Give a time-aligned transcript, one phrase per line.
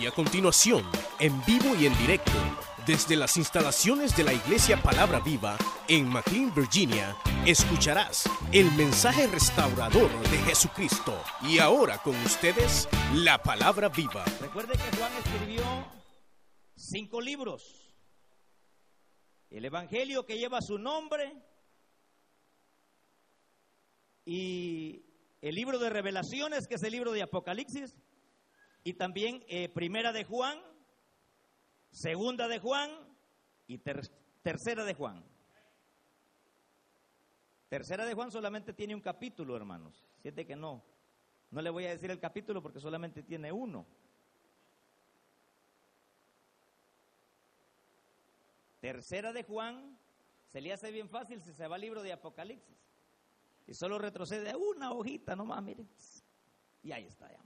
[0.00, 0.84] Y a continuación,
[1.20, 2.32] en vivo y en directo,
[2.84, 5.56] desde las instalaciones de la Iglesia Palabra Viva
[5.88, 11.16] en McLean, Virginia, escucharás el mensaje restaurador de Jesucristo.
[11.42, 14.24] Y ahora con ustedes, la Palabra Viva.
[14.40, 15.62] Recuerde que Juan escribió
[16.76, 17.94] cinco libros.
[19.50, 21.32] El Evangelio que lleva su nombre
[24.26, 25.04] y
[25.40, 27.94] el libro de revelaciones, que es el libro de Apocalipsis,
[28.84, 30.60] y también eh, Primera de Juan,
[31.90, 32.90] Segunda de Juan
[33.66, 35.24] y Tercera de Juan.
[37.70, 40.04] Tercera de Juan solamente tiene un capítulo, hermanos.
[40.20, 40.84] Siete que no.
[41.50, 43.86] No le voy a decir el capítulo porque solamente tiene uno.
[48.80, 49.98] Tercera de Juan
[50.48, 52.76] se le hace bien fácil si se va al libro de Apocalipsis.
[53.66, 55.88] Y solo retrocede una hojita nomás, miren.
[56.82, 57.40] Y ahí está ya.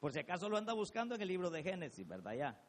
[0.00, 2.34] Por si acaso lo anda buscando en el libro de Génesis, ¿verdad?
[2.34, 2.60] Ya.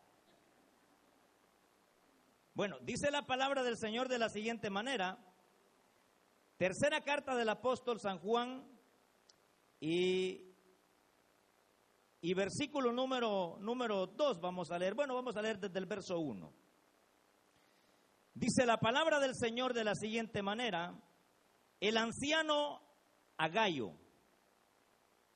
[2.53, 5.17] Bueno, dice la palabra del Señor de la siguiente manera.
[6.57, 8.67] Tercera carta del apóstol San Juan
[9.79, 10.53] y,
[12.19, 14.95] y versículo número, número 2 vamos a leer.
[14.95, 16.53] Bueno, vamos a leer desde el verso 1.
[18.33, 20.99] Dice la palabra del Señor de la siguiente manera.
[21.79, 22.81] El anciano
[23.37, 23.93] Agallo,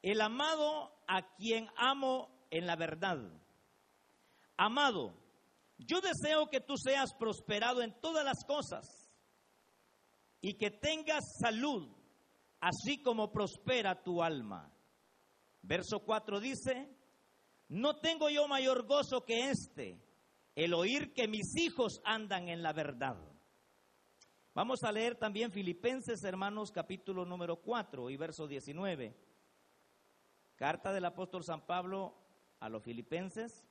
[0.01, 3.19] el amado a quien amo en la verdad.
[4.57, 5.13] Amado,
[5.77, 9.11] yo deseo que tú seas prosperado en todas las cosas
[10.41, 11.87] y que tengas salud,
[12.59, 14.71] así como prospera tu alma.
[15.61, 16.89] Verso 4 dice,
[17.69, 19.99] no tengo yo mayor gozo que este,
[20.55, 23.17] el oír que mis hijos andan en la verdad.
[24.53, 29.15] Vamos a leer también Filipenses, hermanos, capítulo número 4 y verso 19.
[30.63, 32.15] Carta del apóstol San Pablo
[32.61, 33.67] a los filipenses,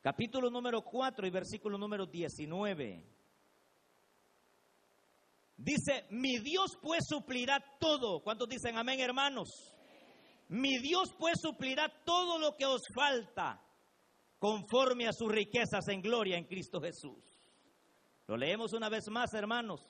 [0.00, 3.06] capítulo número 4 y versículo número 19.
[5.58, 8.20] Dice, mi Dios pues suplirá todo.
[8.20, 9.48] ¿Cuántos dicen amén, hermanos?
[10.48, 13.62] Mi Dios pues suplirá todo lo que os falta
[14.40, 17.22] conforme a sus riquezas en gloria en Cristo Jesús.
[18.26, 19.86] Lo leemos una vez más, hermanos.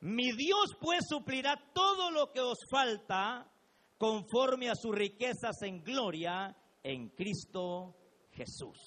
[0.00, 3.50] Mi Dios pues suplirá todo lo que os falta
[4.00, 7.94] conforme a sus riquezas en gloria en Cristo
[8.30, 8.78] Jesús.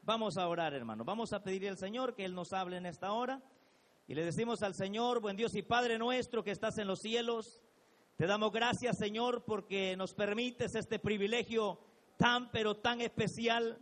[0.00, 1.04] Vamos a orar, hermano.
[1.04, 3.42] Vamos a pedirle al Señor que Él nos hable en esta hora.
[4.06, 7.62] Y le decimos al Señor, buen Dios y Padre nuestro que estás en los cielos,
[8.16, 11.78] te damos gracias, Señor, porque nos permites este privilegio
[12.16, 13.78] tan, pero tan especial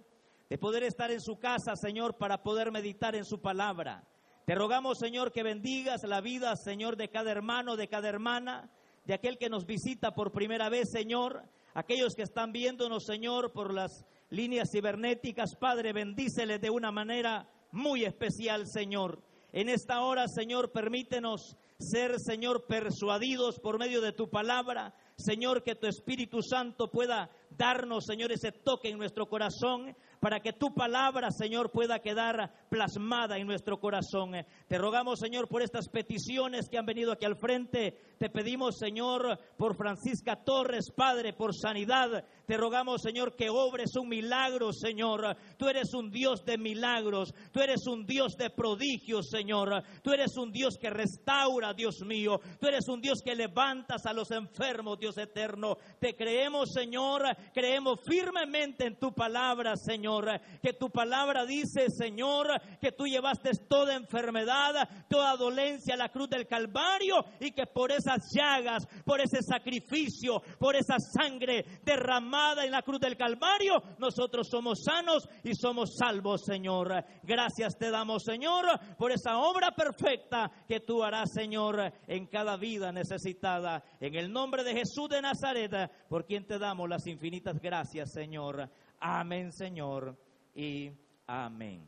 [0.50, 4.02] de poder estar en su casa, Señor, para poder meditar en su palabra.
[4.44, 8.72] Te rogamos, Señor, que bendigas la vida, Señor, de cada hermano, de cada hermana
[9.06, 11.42] de aquel que nos visita por primera vez, Señor,
[11.74, 18.04] aquellos que están viéndonos, Señor, por las líneas cibernéticas, Padre, bendíceles de una manera muy
[18.04, 19.22] especial, Señor.
[19.52, 24.94] En esta hora, Señor, permítenos ser, Señor, persuadidos por medio de tu palabra.
[25.16, 30.52] Señor, que tu Espíritu Santo pueda darnos, Señor, ese toque en nuestro corazón para que
[30.52, 34.32] tu palabra, Señor, pueda quedar plasmada en nuestro corazón.
[34.68, 37.98] Te rogamos, Señor, por estas peticiones que han venido aquí al frente.
[38.18, 42.24] Te pedimos, Señor, por Francisca Torres, Padre, por sanidad.
[42.46, 45.36] Te rogamos, Señor, que obres un milagro, Señor.
[45.56, 47.34] Tú eres un Dios de milagros.
[47.52, 49.82] Tú eres un Dios de prodigios, Señor.
[50.00, 52.38] Tú eres un Dios que restaura, Dios mío.
[52.60, 55.76] Tú eres un Dios que levantas a los enfermos, Dios eterno.
[55.98, 57.24] Te creemos, Señor.
[57.52, 60.40] Creemos firmemente en tu palabra, Señor.
[60.62, 62.46] Que tu palabra dice, Señor,
[62.80, 67.90] que tú llevaste toda enfermedad, toda dolencia a la cruz del Calvario y que por
[67.90, 74.48] esas llagas, por ese sacrificio, por esa sangre derramada en la cruz del Calvario, nosotros
[74.50, 76.92] somos sanos y somos salvos, Señor.
[77.22, 78.66] Gracias te damos, Señor,
[78.98, 83.82] por esa obra perfecta que tú harás, Señor, en cada vida necesitada.
[84.00, 85.72] En el nombre de Jesús de Nazaret,
[86.08, 88.68] por quien te damos las infinitas gracias, Señor.
[89.00, 90.18] Amén, Señor,
[90.54, 90.90] y
[91.26, 91.86] amén.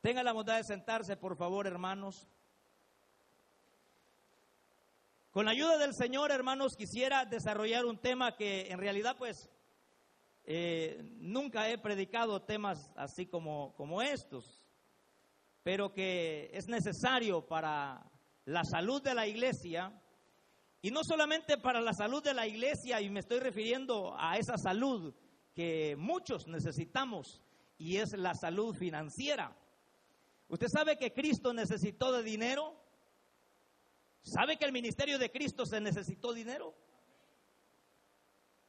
[0.00, 2.26] Tenga la bondad de sentarse, por favor, hermanos.
[5.30, 9.48] Con la ayuda del Señor, hermanos, quisiera desarrollar un tema que en realidad, pues,
[10.42, 14.60] eh, nunca he predicado temas así como, como estos,
[15.62, 18.10] pero que es necesario para
[18.44, 19.92] la salud de la iglesia,
[20.82, 24.58] y no solamente para la salud de la iglesia, y me estoy refiriendo a esa
[24.58, 25.14] salud
[25.54, 27.40] que muchos necesitamos
[27.78, 29.56] y es la salud financiera.
[30.48, 32.79] ¿Usted sabe que Cristo necesitó de dinero?
[34.22, 36.74] ¿Sabe que el ministerio de Cristo se necesitó dinero?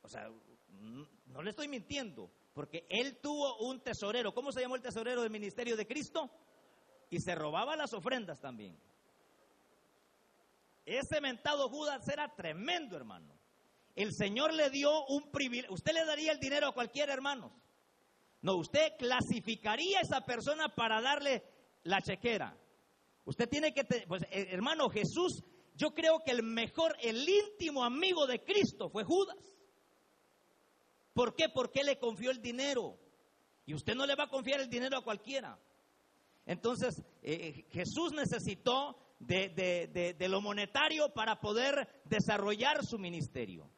[0.01, 0.29] O sea,
[1.25, 4.33] no le estoy mintiendo, porque él tuvo un tesorero.
[4.33, 6.29] ¿Cómo se llamó el tesorero del ministerio de Cristo?
[7.09, 8.79] Y se robaba las ofrendas también.
[10.85, 13.37] Ese mentado Judas era tremendo, hermano.
[13.95, 15.73] El Señor le dio un privilegio.
[15.73, 17.51] Usted le daría el dinero a cualquier hermano.
[18.41, 21.43] No, usted clasificaría a esa persona para darle
[21.83, 22.57] la chequera.
[23.25, 25.43] Usted tiene que, pues eh, hermano Jesús,
[25.75, 29.57] yo creo que el mejor, el íntimo amigo de Cristo fue Judas.
[31.13, 31.49] ¿Por qué?
[31.49, 32.97] Porque le confió el dinero.
[33.65, 35.59] Y usted no le va a confiar el dinero a cualquiera.
[36.45, 43.69] Entonces, eh, eh, Jesús necesitó de, lo monetario para poder desarrollar su ministerio.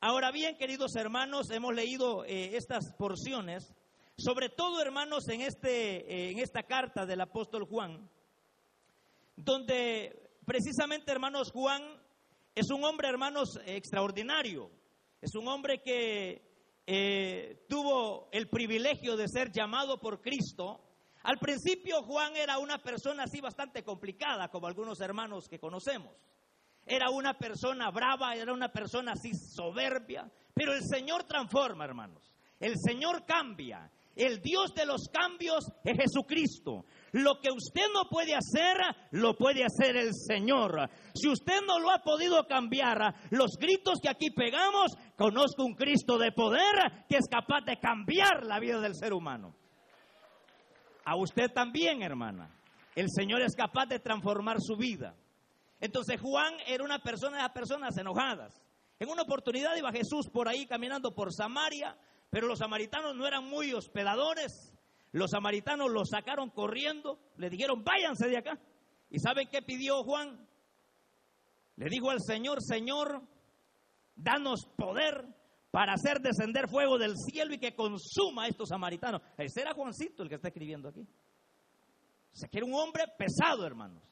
[0.00, 3.74] Ahora bien, queridos hermanos, hemos leído estas porciones
[4.16, 8.08] sobre todo, hermanos, en, este, en esta carta del apóstol Juan,
[9.36, 11.82] donde precisamente, hermanos, Juan
[12.54, 14.70] es un hombre, hermanos, extraordinario.
[15.20, 16.42] Es un hombre que
[16.86, 20.80] eh, tuvo el privilegio de ser llamado por Cristo.
[21.22, 26.14] Al principio Juan era una persona así bastante complicada, como algunos hermanos que conocemos.
[26.86, 32.30] Era una persona brava, era una persona así soberbia, pero el Señor transforma, hermanos.
[32.60, 33.90] El Señor cambia.
[34.14, 36.84] El Dios de los cambios es Jesucristo.
[37.14, 38.76] Lo que usted no puede hacer,
[39.12, 40.90] lo puede hacer el Señor.
[41.14, 46.18] Si usted no lo ha podido cambiar, los gritos que aquí pegamos, conozco un Cristo
[46.18, 49.54] de poder que es capaz de cambiar la vida del ser humano.
[51.04, 52.50] A usted también, hermana.
[52.96, 55.14] El Señor es capaz de transformar su vida.
[55.80, 58.60] Entonces Juan era una persona de personas enojadas.
[58.98, 61.96] En una oportunidad iba Jesús por ahí caminando por Samaria
[62.34, 64.74] pero los samaritanos no eran muy hospedadores.
[65.14, 68.58] Los samaritanos los sacaron corriendo, le dijeron, váyanse de acá.
[69.10, 70.44] ¿Y saben qué pidió Juan?
[71.76, 73.22] Le dijo al Señor, Señor,
[74.16, 75.24] danos poder
[75.70, 79.22] para hacer descender fuego del cielo y que consuma a estos samaritanos.
[79.38, 81.02] Ese era Juancito el que está escribiendo aquí.
[81.02, 84.02] O sea, que era un hombre pesado, hermanos.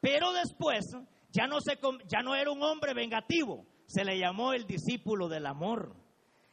[0.00, 0.86] Pero después
[1.32, 5.44] ya no, se, ya no era un hombre vengativo, se le llamó el discípulo del
[5.44, 5.94] amor.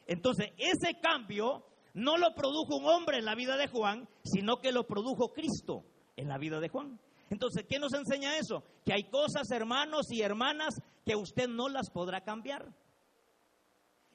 [0.07, 4.71] Entonces, ese cambio no lo produjo un hombre en la vida de Juan, sino que
[4.71, 5.85] lo produjo Cristo
[6.15, 6.99] en la vida de Juan.
[7.29, 8.63] Entonces, ¿qué nos enseña eso?
[8.85, 10.75] Que hay cosas, hermanos y hermanas,
[11.05, 12.73] que usted no las podrá cambiar.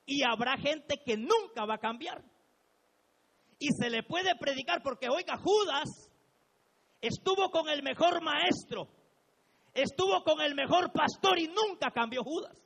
[0.06, 2.22] Y habrá gente que nunca va a cambiar.
[3.58, 6.10] Y se le puede predicar porque, oiga, Judas
[7.00, 8.88] estuvo con el mejor maestro,
[9.74, 12.56] estuvo con el mejor pastor y nunca cambió Judas.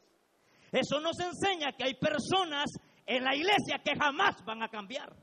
[0.71, 2.71] Eso nos enseña que hay personas
[3.07, 5.15] en la iglesia que jamás van a cambiar.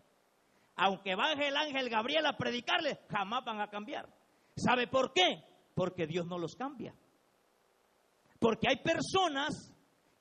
[0.75, 4.07] Aunque baje el ángel Gabriel a predicarle, jamás van a cambiar.
[4.55, 5.43] ¿Sabe por qué?
[5.73, 6.93] Porque Dios no los cambia.
[8.39, 9.73] Porque hay personas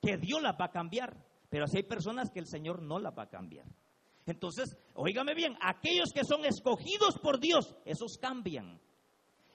[0.02, 1.16] que Dios las va a cambiar,
[1.49, 3.66] pero así hay personas que el Señor no las va a cambiar.
[4.26, 8.81] Entonces, óigame bien, aquellos que son escogidos por Dios, esos cambian.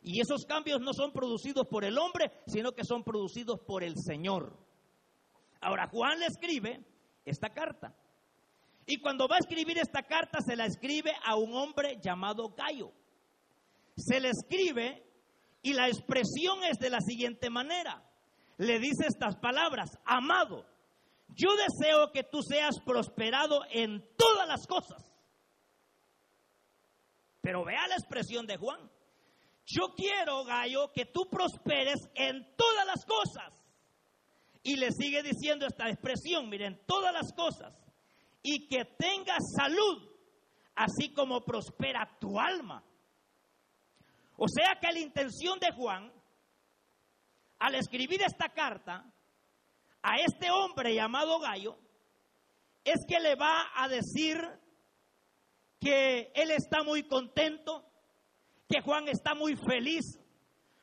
[0.02, 3.96] Y esos cambios no son producidos por el hombre, sino que son producidos por el
[3.98, 4.58] Señor.
[5.62, 6.84] Ahora, Juan le escribe
[7.26, 7.96] esta carta.
[8.86, 12.92] Y cuando va a escribir esta carta se la escribe a un hombre llamado Gallo.
[13.96, 15.04] Se le escribe
[15.62, 18.04] y la expresión es de la siguiente manera.
[18.58, 20.66] Le dice estas palabras, amado,
[21.30, 25.02] yo deseo que tú seas prosperado en todas las cosas.
[27.42, 28.90] Pero vea la expresión de Juan.
[29.66, 33.63] Yo quiero, Gallo, que tú prosperes en todas las cosas
[34.64, 37.74] y le sigue diciendo esta expresión, miren, todas las cosas,
[38.42, 40.10] y que tengas salud,
[40.76, 42.84] así como prospera tu alma.
[44.38, 46.12] O sea que la intención de Juan,
[47.60, 49.06] al escribir esta carta
[50.02, 51.78] a este hombre llamado Gallo,
[52.84, 54.38] es que le va a decir
[55.80, 57.86] que él está muy contento,
[58.68, 60.20] que Juan está muy feliz,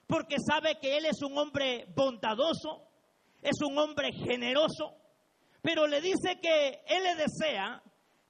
[0.07, 2.90] porque sabe que él es un hombre bondadoso,
[3.43, 4.97] es un hombre generoso,
[5.63, 7.83] pero le dice que Él le desea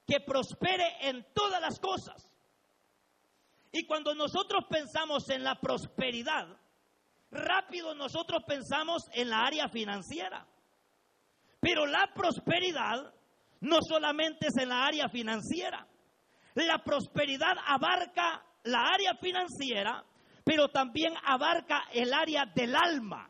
[0.06, 2.28] que prospere en todas las cosas.
[3.72, 6.48] Y cuando nosotros pensamos en la prosperidad,
[7.30, 10.46] rápido nosotros pensamos en la área financiera.
[11.60, 13.14] Pero la prosperidad
[13.60, 15.86] no solamente es en la área financiera.
[16.54, 20.04] La prosperidad abarca la área financiera,
[20.44, 23.29] pero también abarca el área del alma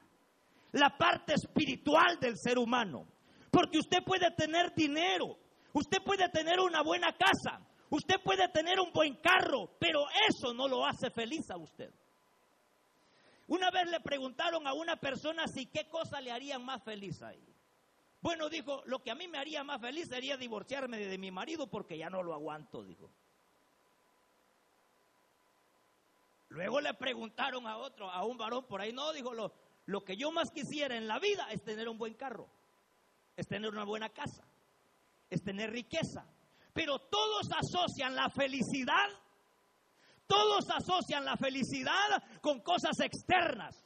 [0.73, 3.07] la parte espiritual del ser humano.
[3.51, 5.37] Porque usted puede tener dinero,
[5.73, 7.61] usted puede tener una buena casa,
[7.91, 11.93] usted puede tener un buen carro, pero eso no lo hace feliz a usted.
[13.49, 17.45] Una vez le preguntaron a una persona si qué cosa le harían más feliz ahí.
[18.21, 21.67] Bueno, dijo, lo que a mí me haría más feliz sería divorciarme de mi marido
[21.67, 23.11] porque ya no lo aguanto, dijo.
[26.51, 29.53] Luego le preguntaron a otro, a un varón por ahí, no, dijo, lo,
[29.91, 32.49] lo que yo más quisiera en la vida es tener un buen carro,
[33.37, 34.45] es tener una buena casa,
[35.29, 36.25] es tener riqueza.
[36.73, 39.09] Pero todos asocian la felicidad,
[40.29, 43.85] todos asocian la felicidad con cosas externas.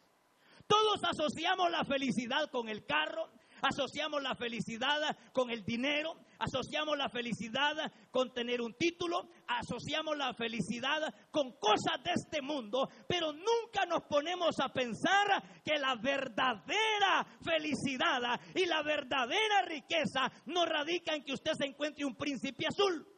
[0.66, 3.30] Todos asociamos la felicidad con el carro,
[3.64, 10.34] asociamos la felicidad con el dinero, asociamos la felicidad con tener un título, asociamos la
[10.34, 17.26] felicidad con cosas de este mundo, pero nunca nos ponemos a pensar que la verdadera
[17.42, 23.13] felicidad y la verdadera riqueza no radica en que usted se encuentre un príncipe azul.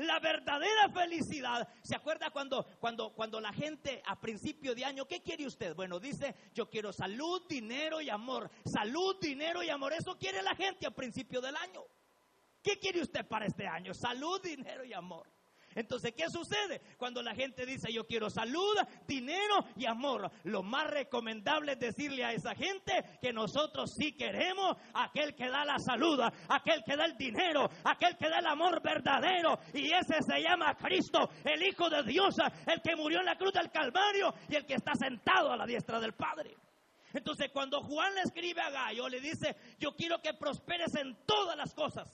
[0.00, 1.68] La verdadera felicidad.
[1.82, 5.74] ¿Se acuerda cuando, cuando, cuando la gente a principio de año, ¿qué quiere usted?
[5.74, 8.50] Bueno, dice, yo quiero salud, dinero y amor.
[8.64, 9.92] Salud, dinero y amor.
[9.92, 11.84] Eso quiere la gente a principio del año.
[12.62, 13.92] ¿Qué quiere usted para este año?
[13.92, 15.28] Salud, dinero y amor.
[15.74, 16.80] Entonces, ¿qué sucede?
[16.98, 22.24] Cuando la gente dice yo quiero salud, dinero y amor, lo más recomendable es decirle
[22.24, 27.04] a esa gente que nosotros sí queremos aquel que da la salud, aquel que da
[27.04, 29.58] el dinero, aquel que da el amor verdadero.
[29.72, 32.36] Y ese se llama Cristo, el Hijo de Dios,
[32.66, 35.66] el que murió en la cruz del Calvario y el que está sentado a la
[35.66, 36.56] diestra del Padre.
[37.12, 41.56] Entonces, cuando Juan le escribe a Gallo, le dice, yo quiero que prosperes en todas
[41.56, 42.12] las cosas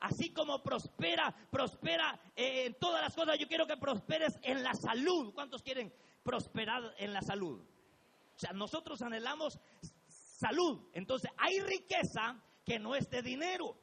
[0.00, 4.72] Así como prospera, prospera eh, en todas las cosas, yo quiero que prosperes en la
[4.74, 5.34] salud.
[5.34, 7.60] ¿Cuántos quieren prosperar en la salud?
[7.60, 9.58] O sea, nosotros anhelamos
[10.06, 10.88] salud.
[10.92, 13.76] Entonces, hay riqueza que no es de dinero.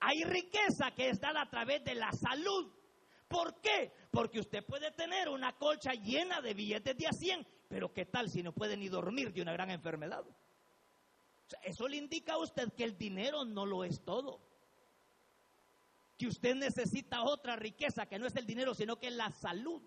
[0.00, 2.70] Hay riqueza que es dada a través de la salud.
[3.26, 3.92] ¿Por qué?
[4.10, 8.28] Porque usted puede tener una colcha llena de billetes de a 100, pero ¿qué tal
[8.28, 10.26] si no puede ni dormir de una gran enfermedad?
[10.26, 14.47] O sea, eso le indica a usted que el dinero no lo es todo
[16.18, 19.80] que usted necesita otra riqueza que no es el dinero, sino que es la salud.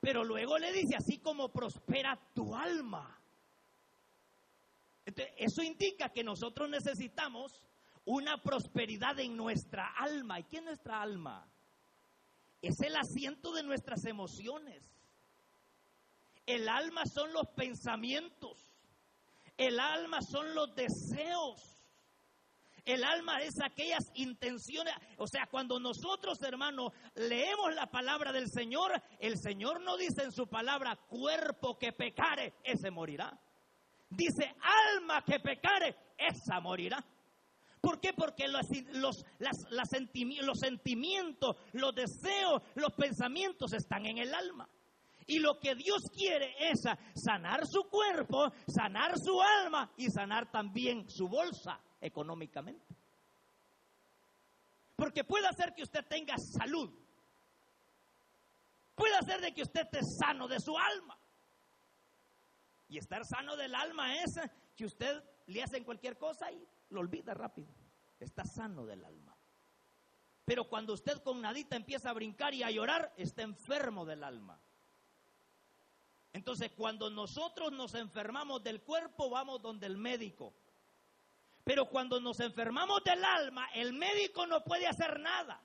[0.00, 3.18] Pero luego le dice, así como prospera tu alma.
[5.36, 7.66] eso indica que nosotros necesitamos
[8.04, 10.40] una prosperidad en nuestra alma.
[10.40, 11.48] ¿Y qué es nuestra alma?
[12.60, 14.84] Es el asiento de nuestras emociones.
[16.46, 18.58] El alma son los pensamientos.
[19.56, 21.73] El alma son los deseos.
[22.84, 28.92] El alma es aquellas intenciones, o sea, cuando nosotros, hermanos, leemos la palabra del Señor,
[29.20, 33.40] el Señor no dice en su palabra, cuerpo que pecare, ese morirá.
[34.10, 34.54] Dice,
[34.92, 37.02] alma que pecare, esa morirá.
[37.80, 38.12] ¿Por qué?
[38.12, 39.24] Porque los, los,
[39.70, 44.68] los sentimientos, los deseos, los pensamientos están en el alma.
[45.26, 46.82] Y lo que Dios quiere es
[47.14, 52.94] sanar su cuerpo, sanar su alma y sanar también su bolsa económicamente.
[54.94, 56.90] Porque puede hacer que usted tenga salud.
[58.94, 61.18] Puede hacer de que usted esté sano de su alma.
[62.88, 64.38] Y estar sano del alma es
[64.76, 67.72] que usted le hace cualquier cosa y lo olvida rápido.
[68.20, 69.34] Está sano del alma.
[70.44, 74.60] Pero cuando usted con nadita empieza a brincar y a llorar, está enfermo del alma.
[76.34, 80.52] Entonces, cuando nosotros nos enfermamos del cuerpo, vamos donde el médico.
[81.64, 85.60] Pero cuando nos enfermamos del alma, el médico no puede hacer nada.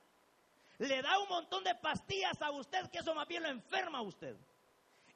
[0.77, 4.03] Le da un montón de pastillas a usted que eso más bien lo enferma a
[4.03, 4.37] usted.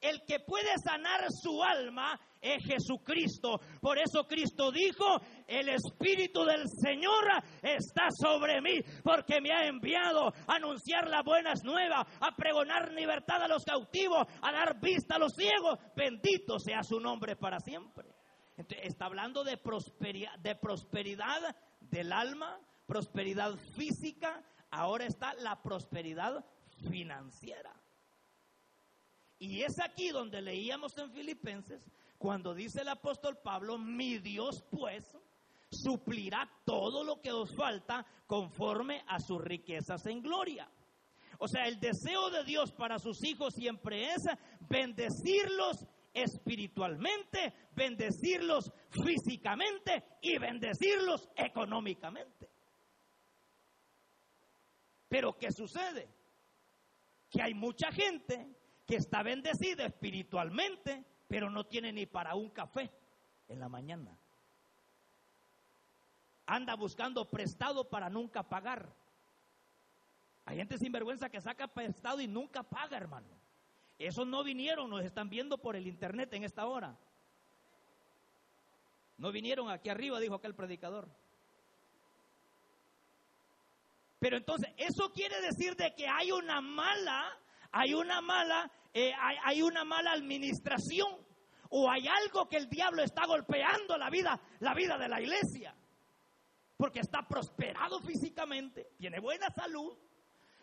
[0.02, 3.62] El que puede sanar su alma es Jesucristo.
[3.80, 7.24] Por eso Cristo dijo, el Espíritu del Señor
[7.62, 13.42] está sobre mí, porque me ha enviado a anunciar las buenas nuevas, a pregonar libertad
[13.42, 15.80] a los cautivos, a dar vista a los ciegos.
[15.96, 18.23] Bendito sea su nombre para siempre
[18.58, 26.46] está hablando de prosperidad, de prosperidad del alma, prosperidad física, ahora está la prosperidad
[26.90, 27.74] financiera.
[29.40, 31.84] Y es aquí donde leíamos en Filipenses,
[32.18, 35.18] cuando dice el apóstol Pablo, mi Dios pues
[35.70, 40.70] suplirá todo lo que os falta conforme a sus riquezas en gloria.
[41.40, 44.24] O sea, el deseo de Dios para sus hijos siempre es
[44.62, 52.50] bendecirlos espiritualmente, bendecirlos físicamente y bendecirlos económicamente.
[55.10, 56.10] Pero ¿qué sucede?
[57.30, 58.48] Que hay mucha gente
[58.86, 62.92] que está bendecida espiritualmente, pero no tiene ni para un café
[63.48, 64.18] en la mañana.
[66.46, 68.94] Anda buscando prestado para nunca pagar.
[70.46, 73.43] Hay gente sin vergüenza que saca prestado y nunca paga, hermano.
[74.00, 76.98] Esos no vinieron, nos están viendo por el internet en esta hora.
[79.18, 81.10] No vinieron aquí arriba, dijo aquel predicador.
[84.20, 87.38] Pero entonces, eso quiere decir de que hay una mala,
[87.72, 91.24] hay una mala, eh, hay, hay una mala administración
[91.70, 95.76] o hay algo que el diablo está golpeando la vida, la vida de la iglesia.
[96.78, 99.98] Porque está prosperado físicamente, tiene buena salud,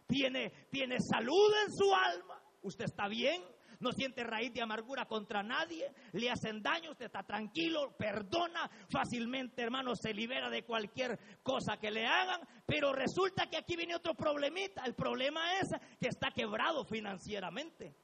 [0.06, 3.42] tiene, tiene salud en su alma, usted está bien,
[3.80, 9.62] no siente raíz de amargura contra nadie, le hacen daño, usted está tranquilo, perdona fácilmente,
[9.62, 14.14] hermano, se libera de cualquier cosa que le hagan, pero resulta que aquí viene otro
[14.14, 14.84] problemita.
[14.84, 17.94] El problema es que está quebrado financieramente.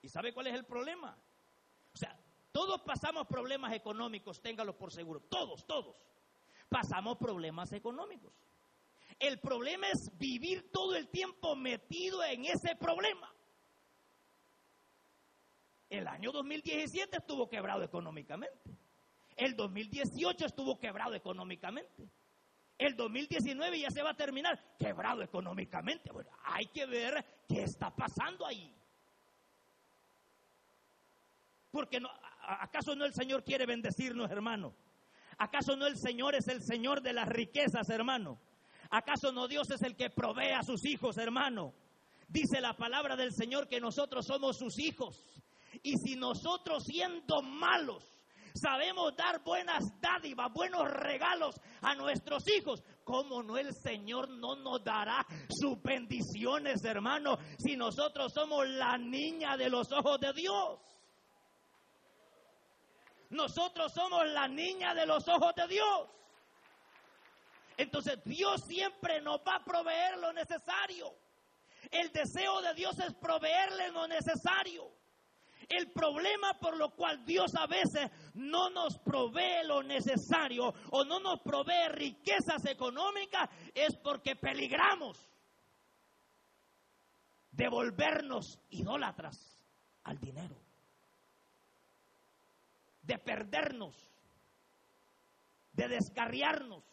[0.00, 1.16] ¿Y sabe cuál es el problema?
[1.92, 2.16] O sea,
[2.52, 5.96] todos pasamos problemas económicos, téngalo por seguro, todos, todos.
[6.68, 8.32] Pasamos problemas económicos.
[9.18, 13.32] El problema es vivir todo el tiempo metido en ese problema.
[15.88, 18.70] El año 2017 estuvo quebrado económicamente.
[19.36, 22.08] El 2018 estuvo quebrado económicamente.
[22.78, 26.10] El 2019 ya se va a terminar quebrado económicamente.
[26.10, 28.74] Bueno, hay que ver qué está pasando ahí.
[31.70, 32.00] Porque
[32.42, 34.74] ¿acaso no el Señor quiere bendecirnos, hermano?
[35.38, 38.38] ¿Acaso no el Señor es el Señor de las riquezas, hermano?
[38.92, 41.72] ¿Acaso no Dios es el que provee a sus hijos, hermano?
[42.28, 45.24] Dice la palabra del Señor que nosotros somos sus hijos.
[45.82, 48.04] Y si nosotros siendo malos
[48.54, 54.84] sabemos dar buenas dádivas, buenos regalos a nuestros hijos, ¿cómo no el Señor no nos
[54.84, 57.38] dará sus bendiciones, hermano?
[57.56, 60.80] Si nosotros somos la niña de los ojos de Dios.
[63.30, 66.10] Nosotros somos la niña de los ojos de Dios.
[67.76, 71.14] Entonces Dios siempre nos va a proveer lo necesario.
[71.90, 74.90] El deseo de Dios es proveerle lo necesario.
[75.68, 81.20] El problema por lo cual Dios a veces no nos provee lo necesario o no
[81.20, 85.18] nos provee riquezas económicas es porque peligramos
[87.52, 89.58] de volvernos idólatras
[90.04, 90.56] al dinero,
[93.02, 93.94] de perdernos,
[95.72, 96.91] de descarriarnos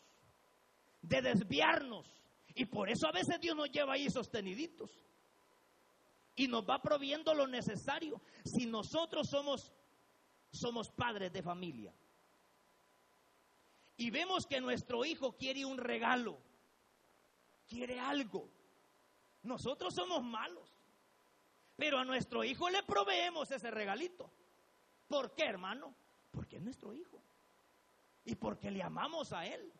[1.01, 2.05] de desviarnos.
[2.55, 4.91] Y por eso a veces Dios nos lleva ahí sosteniditos.
[6.35, 8.21] Y nos va proviendo lo necesario.
[8.45, 9.73] Si nosotros somos,
[10.51, 11.93] somos padres de familia.
[13.97, 16.39] Y vemos que nuestro hijo quiere un regalo.
[17.67, 18.49] Quiere algo.
[19.43, 20.69] Nosotros somos malos.
[21.75, 24.31] Pero a nuestro hijo le proveemos ese regalito.
[25.07, 25.93] ¿Por qué, hermano?
[26.31, 27.21] Porque es nuestro hijo.
[28.25, 29.73] Y porque le amamos a él.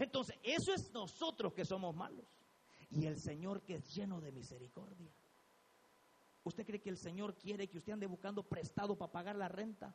[0.00, 2.24] Entonces, eso es nosotros que somos malos.
[2.90, 5.12] Y el Señor que es lleno de misericordia.
[6.42, 9.94] ¿Usted cree que el Señor quiere que usted ande buscando prestado para pagar la renta?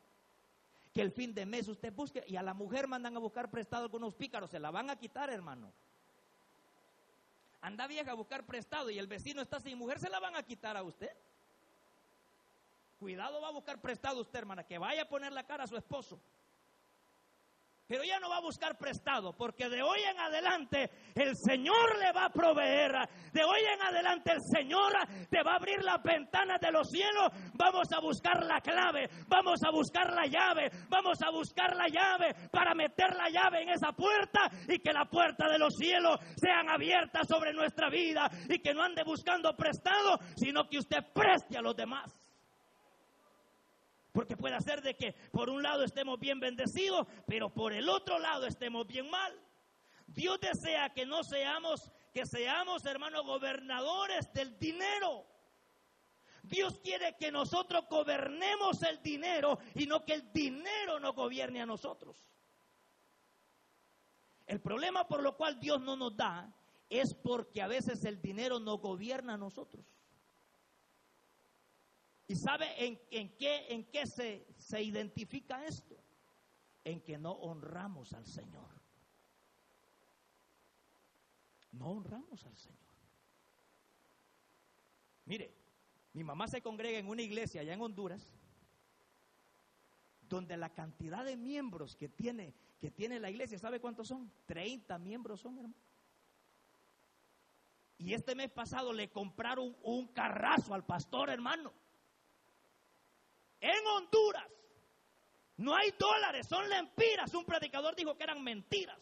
[0.93, 3.85] Que el fin de mes usted busque y a la mujer mandan a buscar prestado
[3.85, 5.73] algunos pícaros, se la van a quitar, hermano.
[7.61, 10.43] Anda vieja a buscar prestado y el vecino está sin mujer, se la van a
[10.43, 11.11] quitar a usted.
[12.99, 15.75] Cuidado va a buscar prestado usted, hermana, que vaya a poner la cara a su
[15.75, 16.21] esposo.
[17.87, 22.11] Pero ya no va a buscar prestado, porque de hoy en adelante el Señor le
[22.13, 22.91] va a proveer.
[23.31, 24.91] De hoy en adelante el Señor
[25.29, 27.29] te va a abrir las ventanas de los cielos.
[27.53, 32.33] Vamos a buscar la clave, vamos a buscar la llave, vamos a buscar la llave
[32.51, 36.67] para meter la llave en esa puerta y que la puerta de los cielos sean
[36.69, 41.61] abiertas sobre nuestra vida y que no ande buscando prestado, sino que usted preste a
[41.61, 42.24] los demás.
[44.15, 48.17] Porque puede ser de que por un lado estemos bien bendecidos, pero por el otro
[48.17, 49.37] lado estemos bien mal.
[50.07, 55.25] Dios desea que no seamos, que seamos, hermanos, gobernadores del dinero.
[56.43, 61.65] Dios quiere que nosotros gobernemos el dinero y no que el dinero nos gobierne a
[61.65, 62.25] nosotros.
[64.45, 66.55] El problema por lo cual Dios no nos da
[66.87, 69.85] es porque a veces el dinero nos gobierna a nosotros.
[72.27, 75.95] ¿Y sabe en, qué, en qué se, identifica esto?
[76.83, 78.69] En que no honramos al Señor.
[81.71, 82.79] No honramos al Señor.
[85.25, 85.53] Mire,
[86.13, 88.27] mi mamá se congrega en una iglesia allá en Honduras,
[90.21, 94.31] donde la cantidad de miembros que tiene, que tiene la iglesia, ¿sabe cuántos son?
[94.45, 95.75] 30 miembros son, hermano.
[97.97, 101.84] Y este mes pasado le compraron un carrazo al pastor, hermano
[103.61, 104.55] en Honduras
[105.57, 107.33] no hay dólares, son lempiras.
[107.33, 108.99] Un predicador dijo que eran mentiras.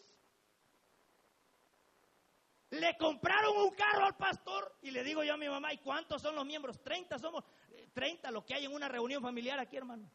[2.70, 6.22] Le compraron un carro al pastor y le digo yo a mi mamá, ¿y cuántos
[6.22, 6.82] son los miembros?
[6.82, 7.44] 30 somos,
[7.92, 10.10] 30 lo que hay en una reunión familiar aquí, hermano.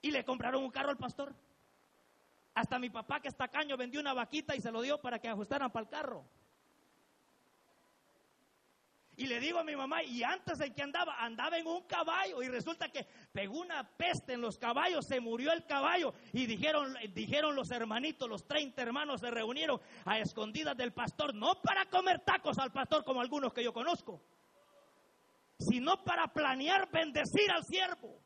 [0.00, 1.34] Y le compraron un carro al pastor.
[2.54, 5.28] Hasta mi papá, que está caño, vendió una vaquita y se lo dio para que
[5.28, 6.24] ajustaran para el carro.
[9.18, 12.42] Y le digo a mi mamá, y antes en que andaba, andaba en un caballo
[12.42, 16.94] y resulta que pegó una peste en los caballos, se murió el caballo y dijeron,
[17.14, 22.20] dijeron los hermanitos, los 30 hermanos se reunieron a escondidas del pastor, no para comer
[22.26, 24.20] tacos al pastor como algunos que yo conozco,
[25.58, 28.20] sino para planear bendecir al siervo.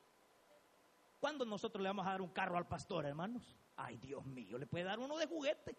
[1.21, 3.57] ¿Cuándo nosotros le vamos a dar un carro al pastor, hermanos?
[3.77, 5.77] Ay, Dios mío, le puede dar uno de juguete.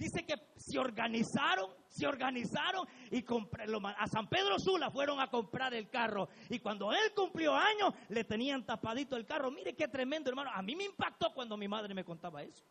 [0.00, 5.90] Dice que se organizaron, se organizaron y a San Pedro Sula fueron a comprar el
[5.90, 6.30] carro.
[6.48, 9.50] Y cuando él cumplió años, le tenían tapadito el carro.
[9.50, 10.52] Mire qué tremendo, hermano.
[10.54, 12.64] A mí me impactó cuando mi madre me contaba eso.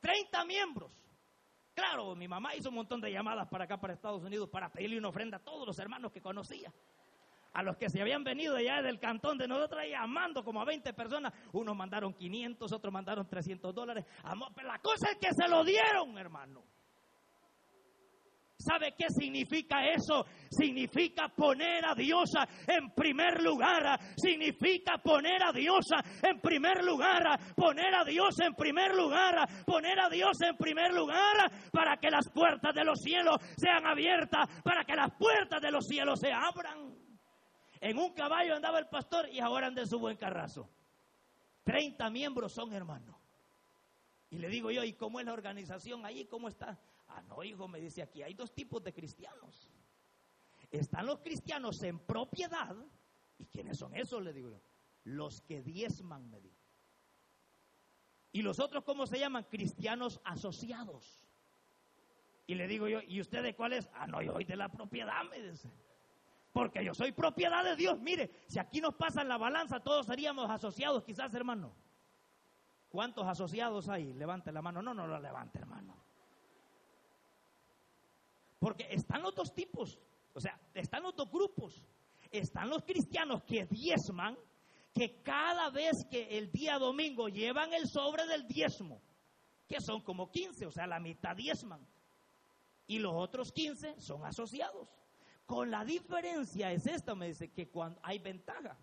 [0.00, 0.90] 30 miembros.
[1.74, 4.96] Claro, mi mamá hizo un montón de llamadas para acá, para Estados Unidos, para pedirle
[4.96, 6.72] una ofrenda a todos los hermanos que conocía
[7.52, 10.92] a los que se habían venido ya del cantón de nosotros llamando como a 20
[10.94, 11.32] personas.
[11.52, 14.04] Unos mandaron 500, otros mandaron 300 dólares.
[14.54, 16.64] Pero la cosa es que se lo dieron, hermano.
[18.62, 20.24] ¿Sabe qué significa eso?
[20.48, 22.30] Significa poner a Dios
[22.68, 23.98] en primer lugar.
[24.16, 25.84] Significa poner a Dios
[26.22, 27.40] en primer lugar.
[27.56, 29.48] Poner a Dios en primer lugar.
[29.66, 34.48] Poner a Dios en primer lugar para que las puertas de los cielos sean abiertas.
[34.62, 36.91] Para que las puertas de los cielos se abran.
[37.82, 40.70] En un caballo andaba el pastor y ahora anda en su buen carrazo.
[41.64, 43.16] 30 miembros son hermanos.
[44.30, 46.24] Y le digo yo, ¿y cómo es la organización ahí?
[46.26, 46.78] ¿Cómo está?
[47.08, 49.68] Ah, no, hijo, me dice aquí, hay dos tipos de cristianos.
[50.70, 52.76] Están los cristianos en propiedad.
[53.36, 54.22] ¿Y quiénes son esos?
[54.22, 54.60] Le digo yo.
[55.02, 56.62] Los que diezman, me dijo.
[58.30, 59.42] ¿Y los otros cómo se llaman?
[59.50, 61.20] Cristianos asociados.
[62.46, 63.90] Y le digo yo, ¿y ustedes cuáles?
[63.92, 65.68] Ah, no, yo soy de la propiedad, me dice.
[66.52, 67.98] Porque yo soy propiedad de Dios.
[68.00, 71.74] Mire, si aquí nos pasa la balanza, todos seríamos asociados, quizás, hermano.
[72.90, 74.12] ¿Cuántos asociados hay?
[74.12, 74.82] Levante la mano.
[74.82, 75.96] No, no lo levante, hermano.
[78.58, 79.98] Porque están los dos tipos.
[80.34, 81.82] O sea, están los dos grupos.
[82.30, 84.36] Están los cristianos que diezman,
[84.92, 89.00] que cada vez que el día domingo llevan el sobre del diezmo,
[89.66, 91.86] que son como 15, o sea, la mitad diezman.
[92.86, 94.88] Y los otros 15 son asociados.
[95.46, 98.76] Con la diferencia es esta, me dice, que cuando hay ventaja.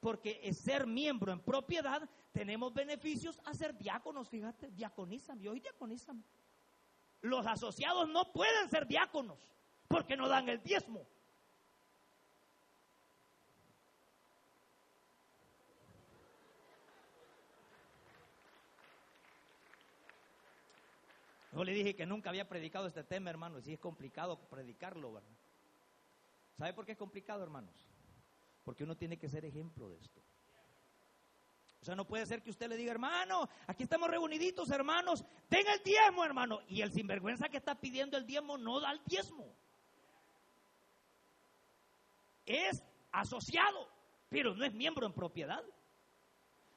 [0.00, 5.60] Porque es ser miembro en propiedad, tenemos beneficios a ser diáconos, fíjate, diaconizan, yo hoy
[5.60, 6.22] diaconizan.
[7.22, 9.38] Los asociados no pueden ser diáconos
[9.88, 11.06] porque no dan el diezmo.
[21.52, 25.14] Yo le dije que nunca había predicado este tema, hermano, y si es complicado predicarlo,
[25.14, 25.30] ¿verdad?
[26.56, 27.74] ¿Sabe por qué es complicado, hermanos?
[28.64, 30.22] Porque uno tiene que ser ejemplo de esto.
[31.80, 35.66] O sea, no puede ser que usted le diga, hermano, aquí estamos reuniditos, hermanos, den
[35.68, 36.60] el diezmo, hermano.
[36.68, 39.54] Y el sinvergüenza que está pidiendo el diezmo no da el diezmo.
[42.44, 43.88] Es asociado,
[44.28, 45.62] pero no es miembro en propiedad.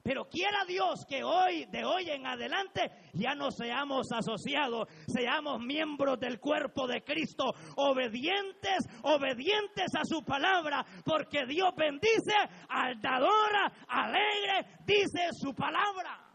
[0.01, 6.19] Pero quiera Dios que hoy, de hoy en adelante, ya no seamos asociados, seamos miembros
[6.19, 12.33] del cuerpo de Cristo, obedientes, obedientes a su palabra, porque Dios bendice
[12.69, 13.51] al dador
[13.88, 16.29] alegre, dice su palabra.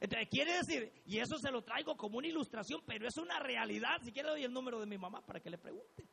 [0.00, 4.00] Entonces, quiere decir, y eso se lo traigo como una ilustración, pero es una realidad.
[4.02, 6.08] Si quiere, doy el número de mi mamá para que le pregunte.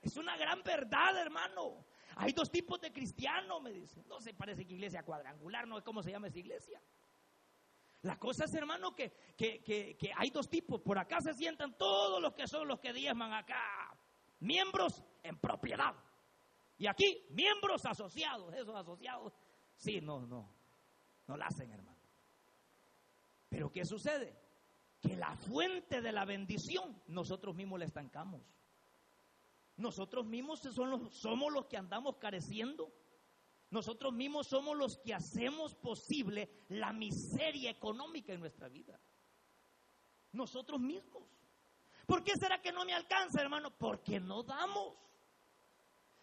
[0.00, 1.84] Es una gran verdad, hermano.
[2.20, 4.04] Hay dos tipos de cristianos, me dicen.
[4.06, 6.80] No se parece que iglesia cuadrangular, no es como se llama esa iglesia.
[8.02, 10.82] La cosa es, hermano, que, que, hay dos tipos.
[10.82, 13.96] Por acá se sientan todos los que son los que diezman acá.
[14.40, 15.94] Miembros en propiedad.
[16.76, 18.52] Y aquí, miembros asociados.
[18.54, 19.32] Esos asociados,
[19.76, 20.52] sí, no, no.
[21.26, 21.98] No la hacen, hermano.
[23.48, 24.38] Pero ¿qué sucede?
[25.00, 28.42] Que la fuente de la bendición nosotros mismos la estancamos.
[29.80, 32.92] Nosotros mismos somos los que andamos careciendo.
[33.70, 39.00] Nosotros mismos somos los que hacemos posible la miseria económica en nuestra vida.
[40.32, 41.22] Nosotros mismos.
[42.06, 43.70] ¿Por qué será que no me alcanza, hermano?
[43.70, 44.96] Porque no damos.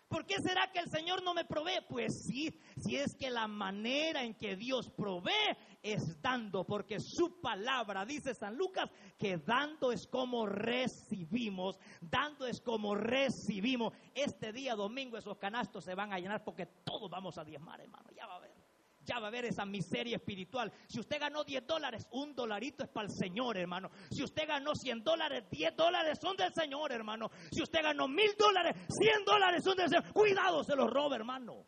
[0.08, 1.82] ¿Por qué será que el Señor no me provee?
[1.90, 7.42] Pues sí, si es que la manera en que Dios provee es dando, porque su
[7.42, 13.94] palabra, dice San Lucas, que dando es como recibimos, dando es como recibimos.
[14.14, 18.10] Este día domingo esos canastos se van a llenar porque todos vamos a diezmar, hermano,
[18.16, 18.67] ya va a ver
[19.16, 20.72] va a haber esa miseria espiritual.
[20.88, 23.90] Si usted ganó 10 dólares, un dolarito es para el Señor, hermano.
[24.12, 27.30] Si usted ganó 100 dólares, 10 dólares son del Señor, hermano.
[27.52, 30.14] Si usted ganó mil dólares, 100 dólares son del Señor.
[30.14, 31.66] Cuidado, se los roba, hermano.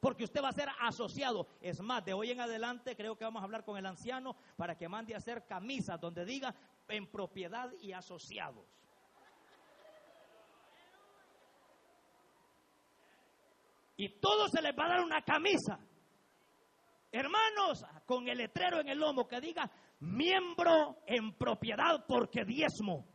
[0.00, 1.46] porque usted va a ser asociado.
[1.62, 4.76] Es más, de hoy en adelante creo que vamos a hablar con el anciano para
[4.76, 6.54] que mande a hacer camisas donde diga
[6.88, 8.66] en propiedad y asociados.
[13.96, 15.78] Y todo se les va a dar una camisa.
[17.14, 23.06] Hermanos, con el letrero en el lomo que diga miembro en propiedad porque diezmo.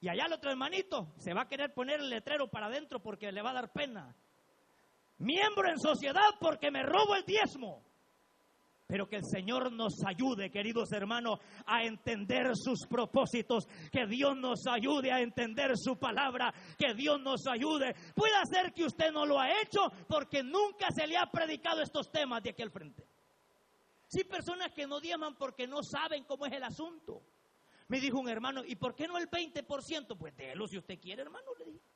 [0.00, 3.30] Y allá el otro hermanito se va a querer poner el letrero para adentro porque
[3.30, 4.16] le va a dar pena.
[5.18, 7.84] Miembro en sociedad porque me robo el diezmo.
[8.86, 13.66] Pero que el Señor nos ayude, queridos hermanos, a entender sus propósitos.
[13.90, 16.54] Que Dios nos ayude a entender su palabra.
[16.78, 17.94] Que Dios nos ayude.
[18.14, 22.12] Puede ser que usted no lo ha hecho porque nunca se le ha predicado estos
[22.12, 23.04] temas de aquí al frente.
[24.06, 27.22] Si personas que no diezman porque no saben cómo es el asunto.
[27.88, 30.16] Me dijo un hermano, ¿y por qué no el 20%?
[30.16, 31.95] Pues délo si usted quiere, hermano, le dije.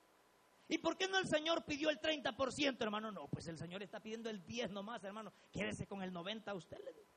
[0.71, 3.11] ¿Y por qué no el Señor pidió el 30%, hermano?
[3.11, 5.33] No, pues el Señor está pidiendo el 10 nomás, hermano.
[5.51, 7.09] Quédese con el 90 a usted, le digo.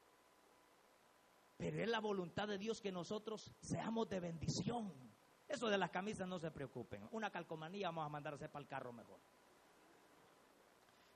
[1.57, 4.91] Pero es la voluntad de Dios que nosotros seamos de bendición.
[5.47, 7.07] Eso de las camisas no se preocupen.
[7.11, 9.19] Una calcomanía vamos a mandarse para el carro mejor.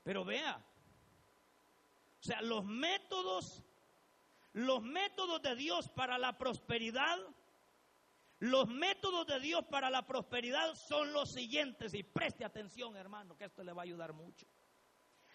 [0.04, 0.64] Pero vea,
[2.20, 3.64] o sea, los métodos,
[4.52, 7.18] los métodos de Dios para la prosperidad
[8.40, 13.44] los métodos de Dios para la prosperidad son los siguientes, y preste atención hermano, que
[13.44, 14.46] esto le va a ayudar mucho.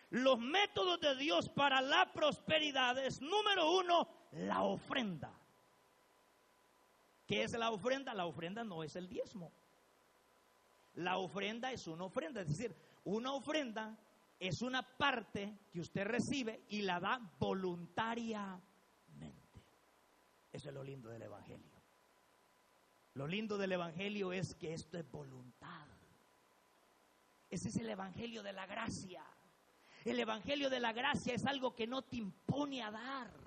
[0.09, 5.33] Los métodos de Dios para la prosperidad es, número uno, la ofrenda.
[7.25, 8.13] ¿Qué es la ofrenda?
[8.13, 9.51] La ofrenda no es el diezmo.
[10.95, 13.97] La ofrenda es una ofrenda, es decir, una ofrenda
[14.39, 18.63] es una parte que usted recibe y la da voluntariamente.
[20.51, 21.72] Eso es lo lindo del Evangelio.
[23.15, 25.87] Lo lindo del Evangelio es que esto es voluntad.
[27.49, 29.23] Ese es el Evangelio de la gracia.
[30.03, 33.42] El Evangelio de la gracia es algo que no te impone a dar.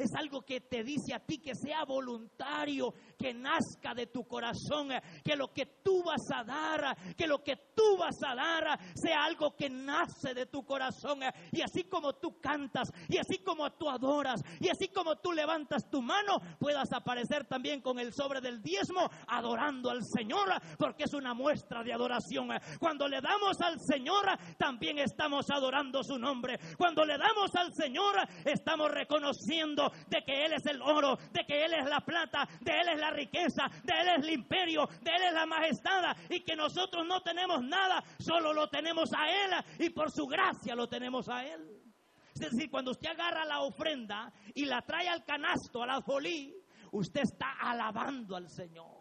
[0.00, 4.88] Es algo que te dice a ti que sea voluntario, que nazca de tu corazón,
[5.22, 9.24] que lo que tú vas a dar, que lo que tú vas a dar sea
[9.24, 11.20] algo que nace de tu corazón.
[11.52, 15.90] Y así como tú cantas, y así como tú adoras, y así como tú levantas
[15.90, 21.12] tu mano, puedas aparecer también con el sobre del diezmo, adorando al Señor, porque es
[21.12, 22.48] una muestra de adoración.
[22.78, 26.58] Cuando le damos al Señor, también estamos adorando su nombre.
[26.78, 31.64] Cuando le damos al Señor, estamos reconociendo de que Él es el oro, de que
[31.64, 35.10] Él es la plata, de Él es la riqueza, de Él es el imperio, de
[35.10, 39.64] Él es la majestad y que nosotros no tenemos nada, solo lo tenemos a Él
[39.78, 41.80] y por su gracia lo tenemos a Él.
[42.34, 46.54] Es decir, cuando usted agarra la ofrenda y la trae al canasto, a la jolí,
[46.92, 49.00] usted está alabando al Señor.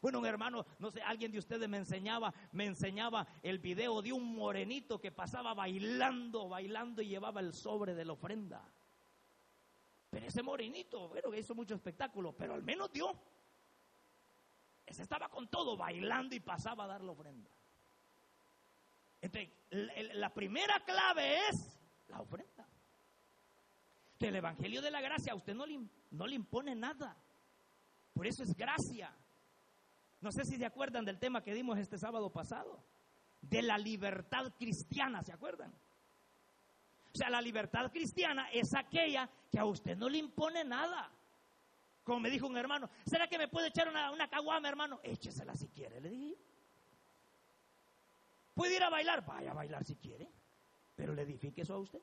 [0.00, 4.12] Bueno, un hermano, no sé, alguien de ustedes me enseñaba, me enseñaba el video de
[4.12, 8.62] un morenito que pasaba bailando, bailando y llevaba el sobre de la ofrenda.
[10.16, 13.12] Pero ese morenito, bueno, que hizo mucho espectáculo, pero al menos dio.
[14.86, 17.50] Ese estaba con todo, bailando y pasaba a dar la ofrenda.
[19.20, 19.52] Entonces,
[20.14, 22.66] la primera clave es la ofrenda.
[24.20, 27.14] el Evangelio de la Gracia a usted no le, no le impone nada.
[28.14, 29.14] Por eso es gracia.
[30.22, 32.82] No sé si se acuerdan del tema que dimos este sábado pasado,
[33.42, 35.74] de la libertad cristiana, ¿se acuerdan?
[37.16, 41.10] O sea, la libertad cristiana es aquella que a usted no le impone nada.
[42.04, 45.00] Como me dijo un hermano, ¿será que me puede echar una, una caguama, hermano?
[45.02, 46.36] Échesela si quiere, le dije.
[48.52, 49.24] ¿Puede ir a bailar?
[49.24, 50.30] Vaya a bailar si quiere,
[50.94, 52.02] pero le edifique eso a usted.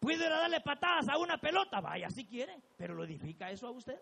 [0.00, 1.82] ¿Puede ir a darle patadas a una pelota?
[1.82, 4.00] Vaya si quiere, pero lo edifica eso a usted.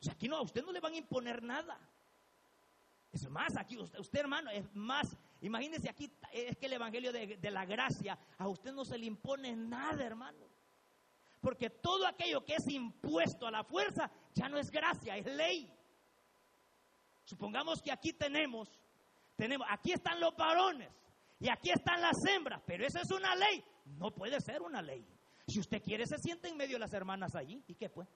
[0.00, 1.80] O sea, aquí no, a usted no le van a imponer nada.
[3.10, 5.16] Es más, aquí usted, usted hermano, es más
[5.46, 9.06] Imagínese aquí, es que el Evangelio de, de, la gracia a usted no se le
[9.06, 10.50] impone nada, hermano.
[11.40, 15.72] Porque todo aquello que es impuesto a la fuerza ya no es gracia, es ley.
[17.22, 18.68] Supongamos que aquí tenemos,
[19.36, 20.90] tenemos, aquí están los varones
[21.38, 23.62] y aquí están las hembras, pero esa es una ley.
[23.84, 25.06] No puede ser una ley.
[25.46, 27.62] Si usted quiere, se siente en medio de las hermanas allí.
[27.68, 28.08] ¿Y qué pues?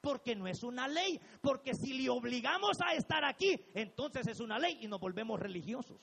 [0.00, 4.58] porque no es una ley, porque si le obligamos a estar aquí, entonces es una
[4.58, 6.00] ley y nos volvemos religiosos.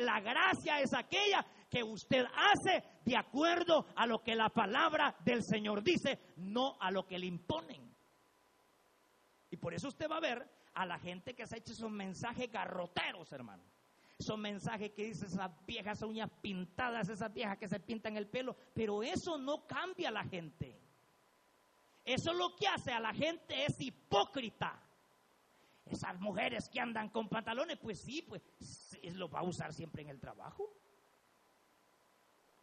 [0.00, 5.42] La gracia es aquella que usted hace de acuerdo a lo que la palabra del
[5.42, 7.94] Señor dice, no a lo que le imponen.
[9.50, 11.90] Y por eso usted va a ver a la gente que se ha hecho esos
[11.90, 13.62] mensajes garroteros, hermano.
[14.18, 18.56] Esos mensajes que dicen esas viejas uñas pintadas, esas viejas que se pintan el pelo,
[18.74, 20.80] pero eso no cambia a la gente.
[22.04, 24.80] Eso lo que hace a la gente es hipócrita.
[25.86, 28.42] Esas mujeres que andan con pantalones, pues sí, pues
[29.14, 30.76] lo va a usar siempre en el trabajo.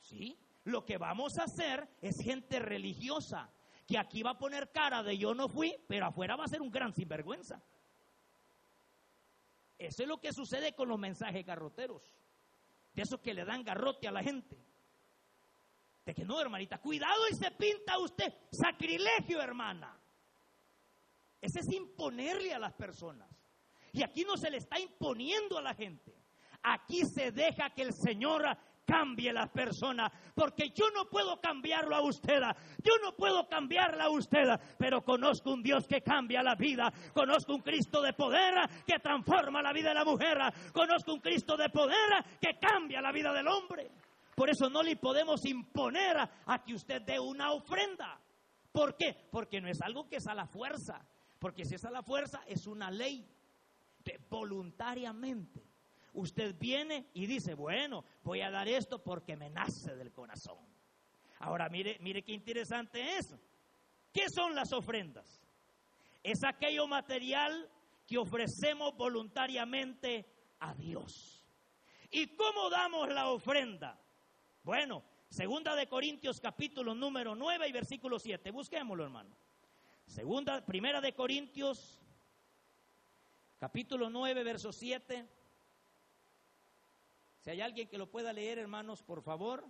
[0.01, 0.39] ¿Sí?
[0.63, 3.51] Lo que vamos a hacer es gente religiosa,
[3.87, 6.61] que aquí va a poner cara de yo no fui, pero afuera va a ser
[6.61, 7.61] un gran sinvergüenza.
[9.77, 12.03] Eso es lo que sucede con los mensajes garroteros,
[12.93, 14.57] de esos que le dan garrote a la gente.
[16.05, 18.33] De que no, hermanita, cuidado y se pinta usted.
[18.51, 19.98] Sacrilegio, hermana.
[21.41, 23.29] Ese es imponerle a las personas.
[23.91, 26.15] Y aquí no se le está imponiendo a la gente.
[26.61, 28.43] Aquí se deja que el Señor
[28.89, 32.41] cambie las personas, porque yo no puedo cambiarlo a usted,
[32.83, 34.47] yo no puedo cambiarla a usted,
[34.79, 38.55] pero conozco un Dios que cambia la vida, conozco un Cristo de poder
[38.87, 40.39] que transforma la vida de la mujer,
[40.73, 43.91] conozco un Cristo de poder que cambia la vida del hombre.
[44.35, 48.19] Por eso no le podemos imponer a, que usted dé una ofrenda.
[48.71, 49.27] ¿Por qué?
[49.29, 51.05] Porque no es algo que es a la fuerza,
[51.39, 53.27] porque si es a la fuerza es una ley
[54.29, 55.69] voluntariamente
[56.13, 60.57] usted viene y dice, bueno, voy a dar esto porque me nace del corazón.
[61.39, 63.35] Ahora mire, mire qué interesante es.
[64.11, 65.41] ¿Qué son las ofrendas?
[66.23, 67.69] Es aquello material
[68.05, 70.25] que ofrecemos voluntariamente
[70.59, 71.45] a Dios.
[72.11, 73.99] ¿Y cómo damos la ofrenda?
[74.63, 78.51] Bueno, segunda de Corintios capítulo número 9 y versículo 7.
[78.51, 79.35] Busquémoslo, hermano.
[80.09, 82.01] Segunda, primera de Corintios
[83.59, 85.29] capítulo 9, verso 7.
[87.37, 89.63] Si hay alguien que lo pueda leer, hermanos, por favor.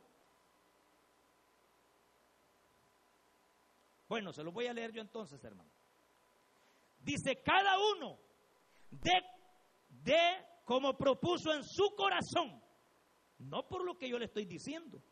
[4.08, 5.70] Bueno, se lo voy a leer yo entonces, hermano.
[7.02, 8.18] Dice, cada uno
[8.92, 9.22] de,
[9.90, 12.64] de como propuso en su corazón,
[13.40, 15.04] no por lo que yo le estoy diciendo,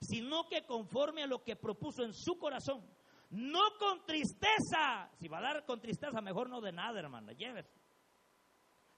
[0.00, 2.97] sino que conforme a lo que propuso en su corazón,
[3.30, 7.78] no con tristeza, si va a dar con tristeza, mejor no de nada, hermano, llévese.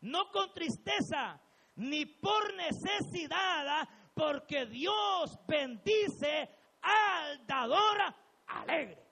[0.03, 1.41] No con tristeza,
[1.77, 6.49] ni por necesidad, porque Dios bendice
[6.81, 7.99] al dador
[8.47, 9.11] alegre.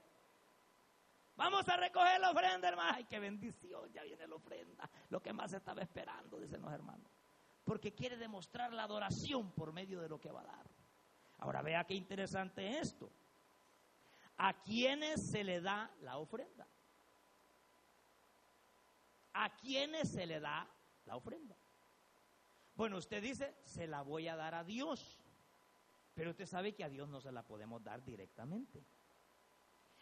[1.36, 2.92] Vamos a recoger la ofrenda, hermano.
[2.94, 4.88] Ay, qué bendición, ya viene la ofrenda.
[5.10, 7.10] Lo que más estaba esperando, dicen los hermanos.
[7.64, 10.66] Porque quiere demostrar la adoración por medio de lo que va a dar.
[11.38, 13.10] Ahora vea qué interesante esto.
[14.38, 16.66] ¿A quiénes se le da la ofrenda?
[19.34, 20.68] ¿A quiénes se le da
[21.04, 21.56] la ofrenda?
[22.74, 25.20] Bueno, usted dice, se la voy a dar a Dios.
[26.14, 28.84] Pero usted sabe que a Dios no se la podemos dar directamente.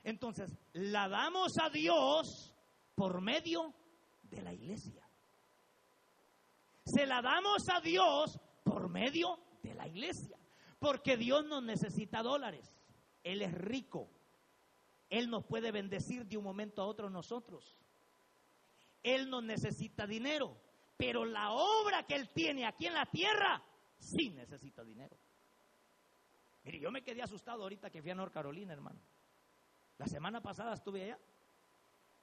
[0.03, 2.55] Entonces, la damos a Dios
[2.95, 3.75] por medio
[4.23, 5.09] de la iglesia.
[6.85, 10.39] Se la damos a Dios por medio de la iglesia.
[10.79, 12.75] Porque Dios no necesita dólares.
[13.23, 14.11] Él es rico.
[15.09, 17.77] Él nos puede bendecir de un momento a otro nosotros.
[19.03, 20.57] Él no necesita dinero.
[20.97, 23.63] Pero la obra que él tiene aquí en la tierra
[23.99, 25.17] sí necesita dinero.
[26.65, 29.01] Mire, yo me quedé asustado ahorita que fui a North Carolina, hermano.
[29.99, 31.19] La semana pasada estuve allá.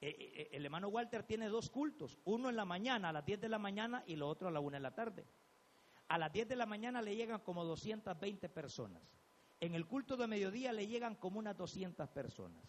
[0.00, 3.24] Eh, eh, eh, el hermano Walter tiene dos cultos, uno en la mañana, a las
[3.24, 5.24] 10 de la mañana, y lo otro a la 1 de la tarde.
[6.08, 9.02] A las 10 de la mañana le llegan como 220 personas.
[9.64, 12.62] En el culto de mediodía le llegan como unas 200 personas.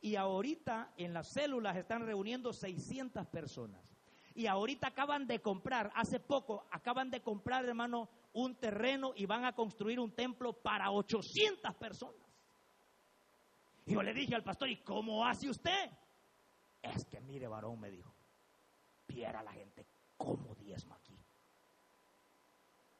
[0.00, 3.96] Y ahorita en las células están reuniendo 600 personas.
[4.34, 9.44] Y ahorita acaban de comprar, hace poco, acaban de comprar, hermano, un terreno y van
[9.44, 12.28] a construir un templo para 800 personas.
[13.84, 15.90] Y yo le dije al pastor, ¿y cómo hace usted?
[16.82, 18.12] Es que mire, varón, me dijo,
[19.06, 19.86] viera la gente
[20.16, 21.16] cómo diezma aquí.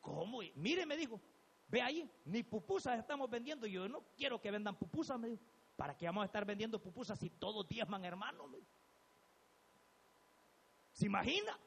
[0.01, 0.43] ¿Cómo?
[0.55, 1.21] mire, me dijo,
[1.69, 3.67] ve ahí, ni pupusas estamos vendiendo.
[3.67, 5.43] Yo no quiero que vendan pupusas, me dijo.
[5.77, 8.51] ¿Para qué vamos a estar vendiendo pupusas si todos diezman, hermano?
[10.93, 11.59] ¿Se imagina?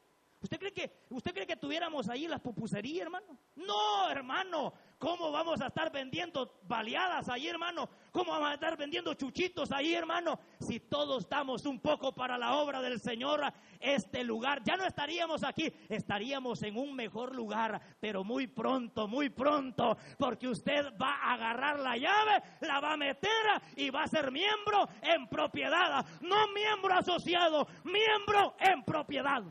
[0.42, 3.38] ¿Usted cree que, usted cree que tuviéramos ahí las pupuserías, hermano?
[3.54, 4.72] No, hermano.
[5.00, 7.88] ¿Cómo vamos a estar vendiendo baleadas ahí, hermano?
[8.12, 10.38] ¿Cómo vamos a estar vendiendo chuchitos ahí, hermano?
[10.58, 13.40] Si todos damos un poco para la obra del Señor,
[13.80, 19.30] este lugar, ya no estaríamos aquí, estaríamos en un mejor lugar, pero muy pronto, muy
[19.30, 23.30] pronto, porque usted va a agarrar la llave, la va a meter
[23.76, 29.42] y va a ser miembro en propiedad, no miembro asociado, miembro en propiedad,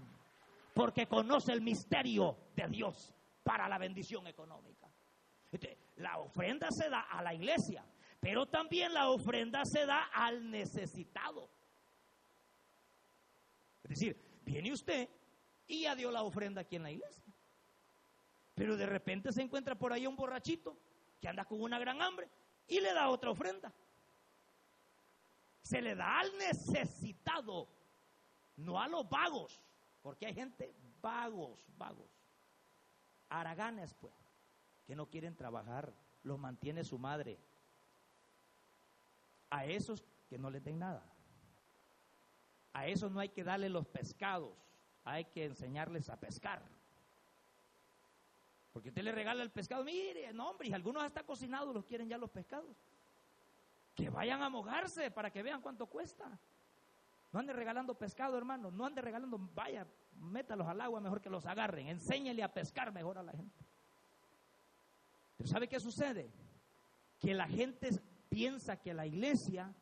[0.75, 4.88] porque conoce el misterio de Dios para la bendición económica.
[5.51, 7.83] Este, la ofrenda se da a la iglesia,
[8.19, 11.49] pero también la ofrenda se da al necesitado.
[13.83, 15.09] Es decir, viene usted
[15.67, 17.23] y ya dio la ofrenda aquí en la iglesia.
[18.53, 20.77] Pero de repente se encuentra por ahí un borrachito
[21.19, 22.29] que anda con una gran hambre
[22.67, 23.73] y le da otra ofrenda.
[25.63, 27.67] Se le da al necesitado,
[28.57, 29.61] no a los vagos.
[30.01, 32.09] Porque hay gente vagos, vagos,
[33.29, 34.13] haraganes, pues,
[34.89, 37.37] que no quieren trabajar, los mantiene su madre.
[39.51, 41.05] A esos que no les den nada.
[42.73, 44.51] A esos no hay que darle los pescados,
[45.03, 46.63] hay que enseñarles a pescar.
[48.73, 52.09] Porque usted le regala el pescado, mire, no hombre, y algunos hasta cocinados los quieren
[52.09, 52.75] ya los pescados.
[53.93, 56.25] Que vayan a mojarse para que vean cuánto cuesta.
[57.31, 58.71] No ande regalando pescado, hermano.
[58.71, 59.85] No ande regalando, vaya,
[60.15, 61.89] métalos al agua mejor que los agarren.
[61.89, 63.69] Enséñele a pescar mejor a la gente.
[65.47, 66.31] ¿Sabe qué sucede?
[67.19, 67.89] Que la gente
[68.29, 69.73] piensa que la iglesia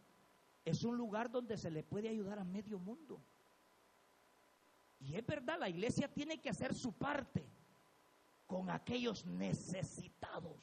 [0.66, 3.22] es un lugar donde se le puede ayudar a medio mundo.
[5.00, 7.48] Y es verdad, la iglesia tiene que hacer su parte
[8.48, 10.58] con aquellos necesitados.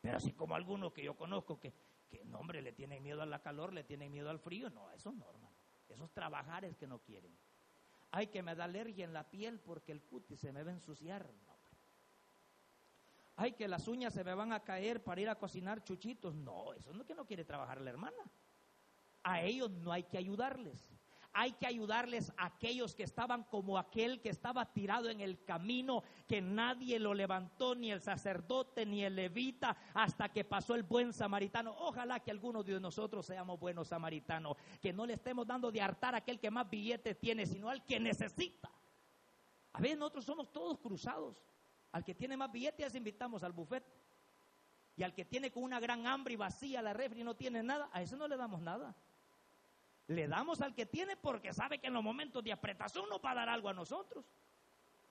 [0.00, 1.72] Pero así como algunos que yo conozco que,
[2.10, 4.90] que no, hombre, le tienen miedo a la calor, le tienen miedo al frío, no,
[4.92, 5.54] eso no, hermano.
[5.88, 7.32] Esos trabajares que no quieren.
[8.10, 10.74] Ay, que me da alergia en la piel porque el cutis se me va a
[10.74, 11.30] ensuciar.
[11.46, 11.53] No.
[13.36, 16.34] Ay, que las uñas se me van a caer para ir a cocinar chuchitos.
[16.34, 18.22] No, eso no que no quiere trabajar la hermana.
[19.22, 20.86] A ellos no hay que ayudarles
[21.34, 26.04] hay que ayudarles a aquellos que estaban como aquel que estaba tirado en el camino,
[26.28, 31.12] que nadie lo levantó, ni el sacerdote, ni el levita, hasta que pasó el buen
[31.12, 31.74] samaritano.
[31.76, 36.14] Ojalá que algunos de nosotros seamos buenos samaritanos, que no le estemos dando de hartar
[36.14, 38.70] a aquel que más billetes tiene, sino al que necesita.
[39.72, 41.44] A veces nosotros somos todos cruzados.
[41.94, 43.84] Al que tiene más billetes invitamos al buffet.
[44.96, 47.62] Y al que tiene con una gran hambre y vacía la refri y no tiene
[47.62, 48.96] nada, a ese no le damos nada.
[50.08, 53.30] Le damos al que tiene porque sabe que en los momentos de apretación nos va
[53.30, 54.24] a dar algo a nosotros.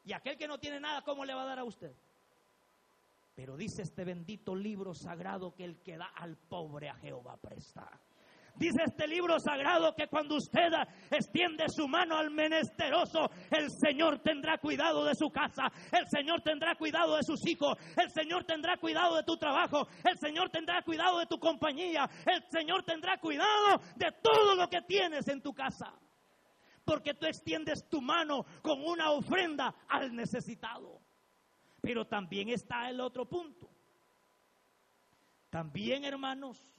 [0.04, 1.96] Y aquel que no tiene nada, ¿cómo le va a dar a usted?
[3.34, 7.90] Pero dice este bendito libro sagrado que el que da al pobre a Jehová presta.
[8.56, 10.72] Dice este libro sagrado que cuando usted
[11.10, 16.76] extiende su mano al menesteroso, el Señor tendrá cuidado de su casa, el Señor tendrá
[16.76, 21.18] cuidado de sus hijos, el Señor tendrá cuidado de tu trabajo, el Señor tendrá cuidado
[21.18, 25.92] de tu compañía, el Señor tendrá cuidado de todo lo que tienes en tu casa.
[26.86, 31.00] Porque tú extiendes tu mano con una ofrenda al necesitado.
[31.82, 33.70] Pero también está el otro punto.
[35.50, 36.73] También, hermanos,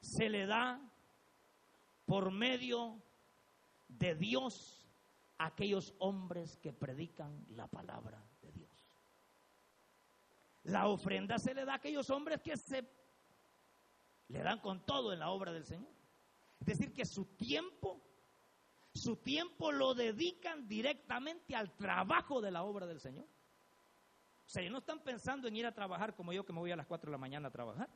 [0.00, 0.80] se le da
[2.06, 3.00] por medio
[3.88, 4.88] de Dios
[5.38, 8.70] a aquellos hombres que predican la palabra de Dios.
[10.64, 12.88] La ofrenda se le da a aquellos hombres que se
[14.28, 15.92] le dan con todo en la obra del Señor.
[16.60, 18.00] Es decir, que su tiempo,
[18.94, 23.24] su tiempo lo dedican directamente al trabajo de la obra del Señor.
[23.24, 26.76] O sea, no están pensando en ir a trabajar como yo que me voy a
[26.76, 27.88] las 4 de la mañana a trabajar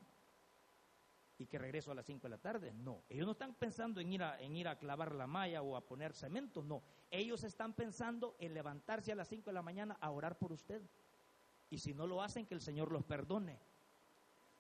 [1.39, 2.73] y que regreso a las 5 de la tarde.
[2.73, 5.77] No, ellos no están pensando en ir, a, en ir a clavar la malla o
[5.77, 6.83] a poner cemento, no.
[7.11, 10.83] Ellos están pensando en levantarse a las 5 de la mañana a orar por usted.
[11.71, 13.59] Y si no lo hacen, que el Señor los perdone.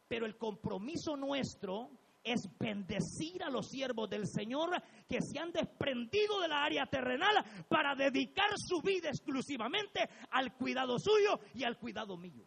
[0.08, 1.90] Pero el compromiso nuestro
[2.24, 4.70] es bendecir a los siervos del Señor
[5.06, 10.98] que se han desprendido de la área terrenal para dedicar su vida exclusivamente al cuidado
[10.98, 12.46] suyo y al cuidado mío.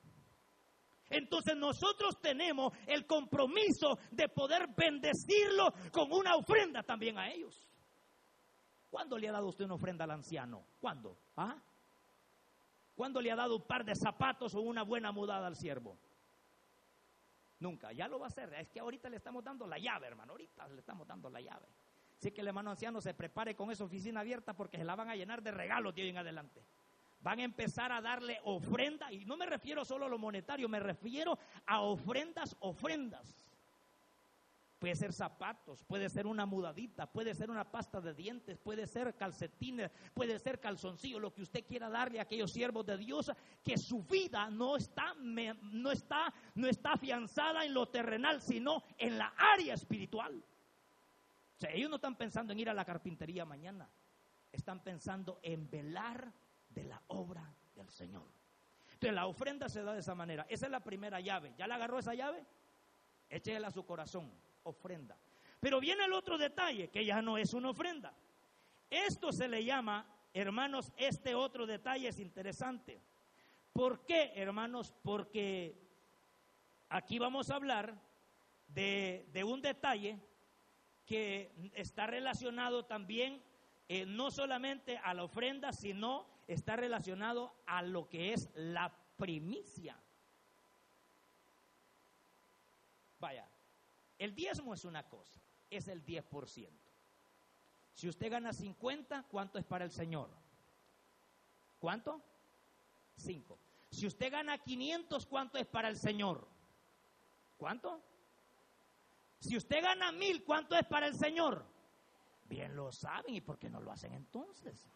[1.10, 7.66] Entonces nosotros tenemos el compromiso de poder bendecirlo con una ofrenda también a ellos.
[8.90, 10.64] ¿Cuándo le ha dado usted una ofrenda al anciano?
[10.80, 11.18] ¿Cuándo?
[11.36, 11.56] ¿Ah?
[12.96, 15.98] ¿Cuándo le ha dado un par de zapatos o una buena mudada al siervo?
[17.60, 18.54] Nunca, ya lo va a hacer.
[18.54, 20.32] Es que ahorita le estamos dando la llave, hermano.
[20.34, 21.68] Ahorita le estamos dando la llave.
[22.18, 25.10] Así que el hermano anciano se prepare con esa oficina abierta porque se la van
[25.10, 26.64] a llenar de regalos de hoy en adelante
[27.28, 30.80] van a empezar a darle ofrenda, y no me refiero solo a lo monetario, me
[30.80, 33.46] refiero a ofrendas, ofrendas.
[34.80, 39.14] Puede ser zapatos, puede ser una mudadita, puede ser una pasta de dientes, puede ser
[39.18, 43.30] calcetines, puede ser calzoncillo, lo que usted quiera darle a aquellos siervos de Dios,
[43.62, 49.18] que su vida no está, no está, no está afianzada en lo terrenal, sino en
[49.18, 50.42] la área espiritual.
[51.60, 53.90] Ellos no están pensando en ir a la carpintería mañana,
[54.54, 56.32] están pensando en velar
[56.78, 57.44] de la obra
[57.76, 58.28] del Señor.
[58.94, 60.46] Entonces la ofrenda se da de esa manera.
[60.48, 61.54] Esa es la primera llave.
[61.58, 62.46] ¿Ya le agarró esa llave?
[63.30, 64.32] Échela a su corazón.
[64.64, 65.18] Ofrenda.
[65.60, 68.14] Pero viene el otro detalle, que ya no es una ofrenda.
[68.92, 73.02] Esto se le llama, hermanos, este otro detalle es interesante.
[73.74, 74.94] ¿Por qué, hermanos?
[75.02, 75.76] Porque
[76.90, 77.96] aquí vamos a hablar
[78.68, 80.20] de, de un detalle
[81.08, 83.42] que está relacionado también
[83.90, 89.98] eh, no solamente a la ofrenda, sino está relacionado a lo que es la primicia.
[93.20, 93.48] Vaya,
[94.18, 95.40] el diezmo es una cosa,
[95.70, 96.70] es el 10%.
[97.94, 100.30] Si usted gana 50, ¿cuánto es para el Señor?
[101.80, 102.22] ¿Cuánto?
[103.18, 103.58] 5.
[103.90, 106.48] Si usted gana 500, ¿cuánto es para el Señor?
[107.58, 108.02] ¿Cuánto?
[109.40, 111.66] Si usted gana 1000, ¿cuánto es para el Señor?
[112.46, 114.88] Bien lo saben, ¿y por qué no lo hacen entonces?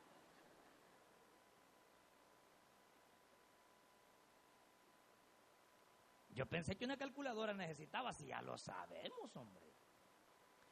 [6.42, 9.64] Yo pensé que una calculadora necesitaba, si ya lo sabemos, hombre.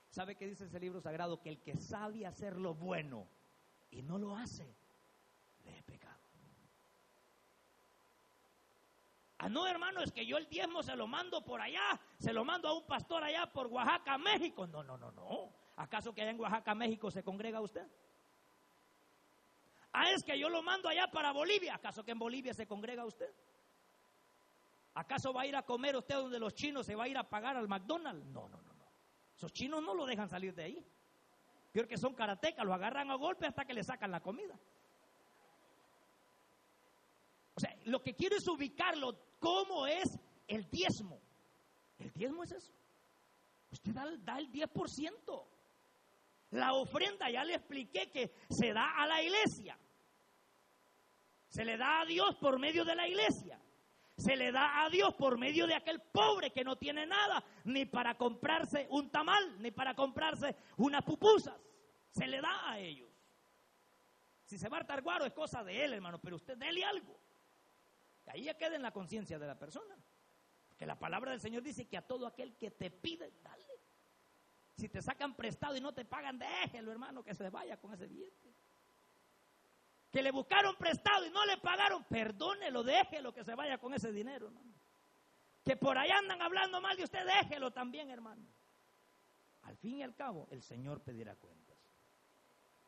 [0.10, 1.44] ¿Sabe qué dice ese libro sagrado?
[1.44, 3.28] Que el que sabe hacer lo bueno
[3.92, 4.76] y no lo hace,
[5.64, 6.20] le es pecado.
[9.38, 12.44] Ah, no, hermano, es que yo el diezmo se lo mando por allá, se lo
[12.44, 14.66] mando a un pastor allá por Oaxaca, México.
[14.66, 15.54] No, no, no, no.
[15.76, 17.88] ¿Acaso que allá en Oaxaca, México se congrega usted?
[19.94, 21.76] Ah, es que yo lo mando allá para Bolivia.
[21.76, 23.32] ¿Acaso que en Bolivia se congrega usted?
[24.94, 27.30] ¿Acaso va a ir a comer usted donde los chinos se va a ir a
[27.30, 28.26] pagar al McDonald's?
[28.28, 28.92] No, no, no, no.
[29.36, 30.86] Esos chinos no lo dejan salir de ahí.
[31.72, 34.60] Peor que son karatecas, lo agarran a golpe hasta que le sacan la comida.
[37.56, 40.18] O sea, lo que quiero es ubicarlo, ¿cómo es
[40.48, 41.22] el diezmo?
[42.00, 42.74] El diezmo es eso.
[43.72, 45.48] Usted da, da el 10%.
[46.52, 49.78] La ofrenda, ya le expliqué que se da a la iglesia.
[51.50, 53.60] Se le da a Dios por medio de la iglesia
[54.20, 57.86] se le da a Dios por medio de aquel pobre que no tiene nada, ni
[57.86, 61.56] para comprarse un tamal, ni para comprarse unas pupusas.
[62.12, 63.10] Se le da a ellos.
[64.44, 67.18] Si se va a hartar guaro es cosa de él, hermano, pero usted déle algo.
[68.28, 69.96] Ahí ya queda en la conciencia de la persona.
[70.78, 73.66] Que la palabra del Señor dice que a todo aquel que te pide, dale.
[74.76, 78.08] Si te sacan prestado y no te pagan, déjelo, hermano, que se vaya con ese
[78.08, 78.54] billete
[80.12, 84.12] que le buscaron prestado y no le pagaron, perdónelo, déjelo que se vaya con ese
[84.12, 84.74] dinero, hermano.
[85.64, 88.45] Que por allá andan hablando mal de usted, déjelo también, hermano.
[89.64, 91.78] Al fin y al cabo, el Señor pedirá cuentas.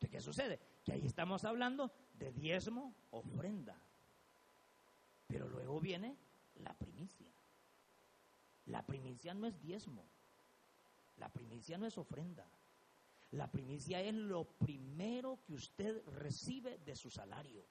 [0.09, 0.59] ¿Qué sucede?
[0.84, 3.78] Que ahí estamos hablando de diezmo, ofrenda.
[5.28, 6.17] Pero luego viene
[6.55, 7.32] la primicia.
[8.65, 10.05] La primicia no es diezmo.
[11.17, 12.45] La primicia no es ofrenda.
[13.32, 17.66] La primicia es lo primero que usted recibe de su salario.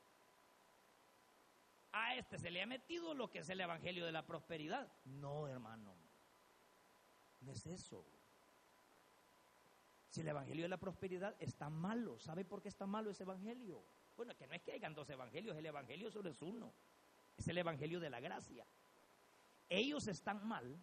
[1.92, 4.90] A este se le ha metido lo que es el Evangelio de la Prosperidad.
[5.04, 5.94] No, hermano.
[7.40, 8.06] No es eso.
[10.08, 13.82] Si el Evangelio de la Prosperidad está malo, ¿sabe por qué está malo ese Evangelio?
[14.16, 16.72] Bueno, que no es que hayan dos Evangelios, el Evangelio solo es uno.
[17.36, 18.66] Es el Evangelio de la gracia.
[19.68, 20.82] Ellos están mal.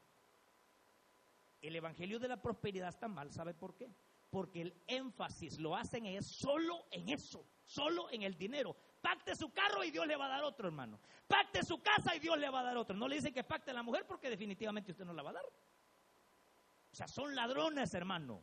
[1.61, 3.89] El Evangelio de la Prosperidad está mal, ¿sabe por qué?
[4.29, 8.75] Porque el énfasis lo hacen es solo en eso, solo en el dinero.
[9.01, 10.99] Pacte su carro y Dios le va a dar otro, hermano.
[11.27, 12.95] Pacte su casa y Dios le va a dar otro.
[12.95, 15.45] No le dicen que pacte la mujer porque definitivamente usted no la va a dar.
[15.45, 18.41] O sea, son ladrones, hermano.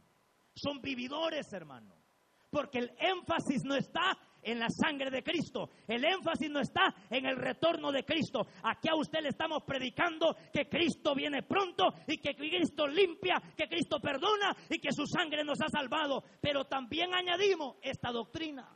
[0.55, 1.95] Son vividores, hermano.
[2.51, 5.71] Porque el énfasis no está en la sangre de Cristo.
[5.87, 8.47] El énfasis no está en el retorno de Cristo.
[8.63, 13.69] Aquí a usted le estamos predicando que Cristo viene pronto y que Cristo limpia, que
[13.69, 16.23] Cristo perdona y que su sangre nos ha salvado.
[16.41, 18.69] Pero también añadimos esta doctrina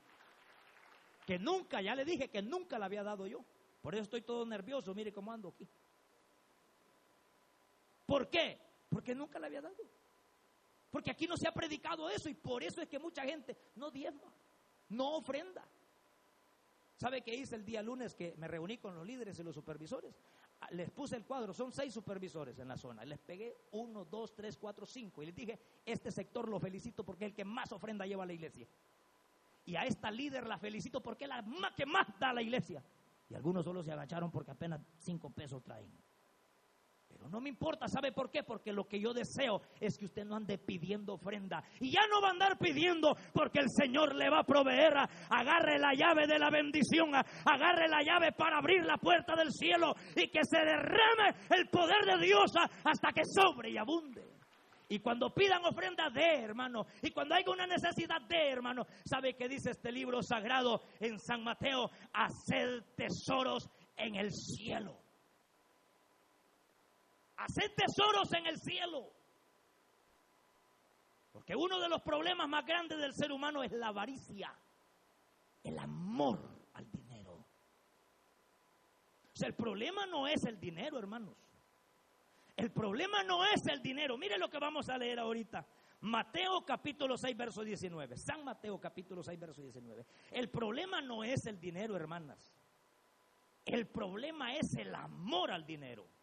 [1.27, 3.45] que nunca, ya le dije que nunca la había dado yo.
[3.83, 5.69] Por eso estoy todo nervioso, mire cómo ando aquí.
[8.07, 8.59] ¿Por qué?
[8.89, 9.77] Porque nunca la había dado.
[10.91, 13.91] Porque aquí no se ha predicado eso y por eso es que mucha gente no
[13.91, 14.33] diezma
[14.91, 15.67] no ofrenda.
[16.97, 20.21] ¿Sabe qué hice el día lunes que me reuní con los líderes y los supervisores?
[20.61, 23.05] Ah, les puse el cuadro, son seis supervisores en la zona.
[23.05, 25.23] Les pegué uno, dos, tres, cuatro, cinco.
[25.23, 28.27] Y les dije, este sector lo felicito porque es el que más ofrenda lleva a
[28.27, 28.67] la iglesia.
[29.65, 31.45] Y a esta líder la felicito porque es la
[31.77, 32.83] que más da a la iglesia.
[33.29, 35.93] Y algunos solo se agacharon porque apenas cinco pesos traen.
[37.09, 38.43] Pero no me importa, ¿sabe por qué?
[38.43, 41.63] Porque lo que yo deseo es que usted no ande pidiendo ofrenda.
[41.81, 44.95] Y ya no va a andar pidiendo porque el Señor le va a proveer.
[45.31, 49.95] Agarre la llave de la bendición, agarre la llave para abrir la puerta del cielo
[50.15, 52.53] y que se derrame el poder de Dios
[52.85, 54.39] hasta que sobre y abunde.
[54.91, 59.47] Y cuando pidan ofrenda de, hermano, y cuando haya una necesidad de, hermano, ¿sabe qué
[59.47, 61.91] dice este libro sagrado en San Mateo?
[62.13, 65.08] Hacer tesoros en el cielo
[67.39, 69.13] hacer tesoros en el cielo.
[71.33, 74.53] Porque uno de los problemas más grandes del ser humano es la avaricia,
[75.63, 76.41] el amor
[76.75, 77.35] al dinero.
[79.33, 81.37] O sea, el problema no es el dinero, hermanos.
[82.57, 84.19] El problema no es el dinero.
[84.19, 85.65] Mire lo que vamos a leer ahorita.
[86.01, 88.17] Mateo capítulo 6, verso 19.
[88.17, 90.05] San Mateo capítulo 6, verso 19.
[90.33, 92.53] El problema no es el dinero, hermanas.
[93.65, 96.18] El problema es el amor al dinero.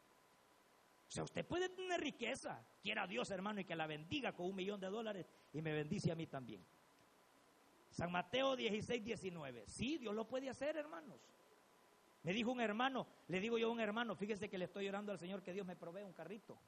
[1.08, 4.56] O sea, usted puede tener riqueza, quiera Dios hermano y que la bendiga con un
[4.56, 6.66] millón de dólares y me bendice a mí también.
[7.92, 9.66] San Mateo 16, 19.
[9.68, 11.20] Sí, Dios lo puede hacer, hermanos.
[12.24, 15.12] Me dijo un hermano, le digo yo a un hermano, fíjese que le estoy orando
[15.12, 16.60] al Señor que Dios me provee un carrito.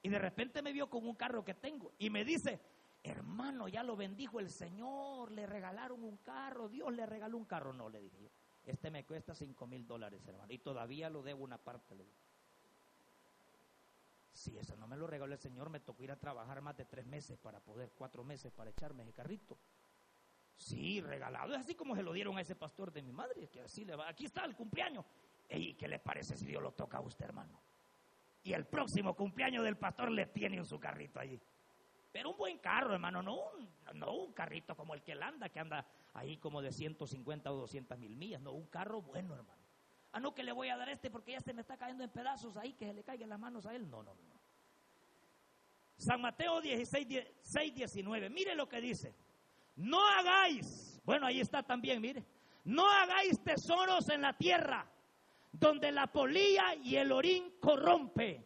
[0.00, 2.60] Y de repente me vio con un carro que tengo y me dice,
[3.02, 7.72] hermano, ya lo bendijo el Señor, le regalaron un carro, Dios le regaló un carro.
[7.72, 8.30] No, le dije yo,
[8.64, 11.96] este me cuesta cinco mil dólares, hermano, y todavía lo debo una parte.
[14.36, 16.84] Si eso no me lo regaló el Señor, me tocó ir a trabajar más de
[16.84, 19.58] tres meses para poder, cuatro meses para echarme ese carrito.
[20.56, 21.54] Sí, regalado.
[21.54, 23.96] Es así como se lo dieron a ese pastor de mi madre, que así le
[23.96, 24.08] va.
[24.08, 25.06] Aquí está el cumpleaños.
[25.48, 27.58] ¿Y qué le parece si Dios lo toca a usted, hermano?
[28.42, 31.40] Y el próximo cumpleaños del pastor le tiene en su carrito allí.
[32.12, 35.48] Pero un buen carro, hermano, no un, no un carrito como el que él anda,
[35.48, 38.40] que anda ahí como de 150 o 200 mil millas.
[38.42, 39.65] No, un carro bueno, hermano.
[40.16, 42.08] Ah, no, que le voy a dar este porque ya se me está cayendo en
[42.08, 43.86] pedazos ahí, que se le caigan las manos a él.
[43.90, 44.40] No, no, no.
[45.98, 47.06] San Mateo 16,
[47.42, 48.30] 6, 19.
[48.30, 49.14] Mire lo que dice.
[49.74, 52.24] No hagáis, bueno, ahí está también, mire,
[52.64, 54.90] no hagáis tesoros en la tierra,
[55.52, 58.42] donde la polilla y el orín corrompe,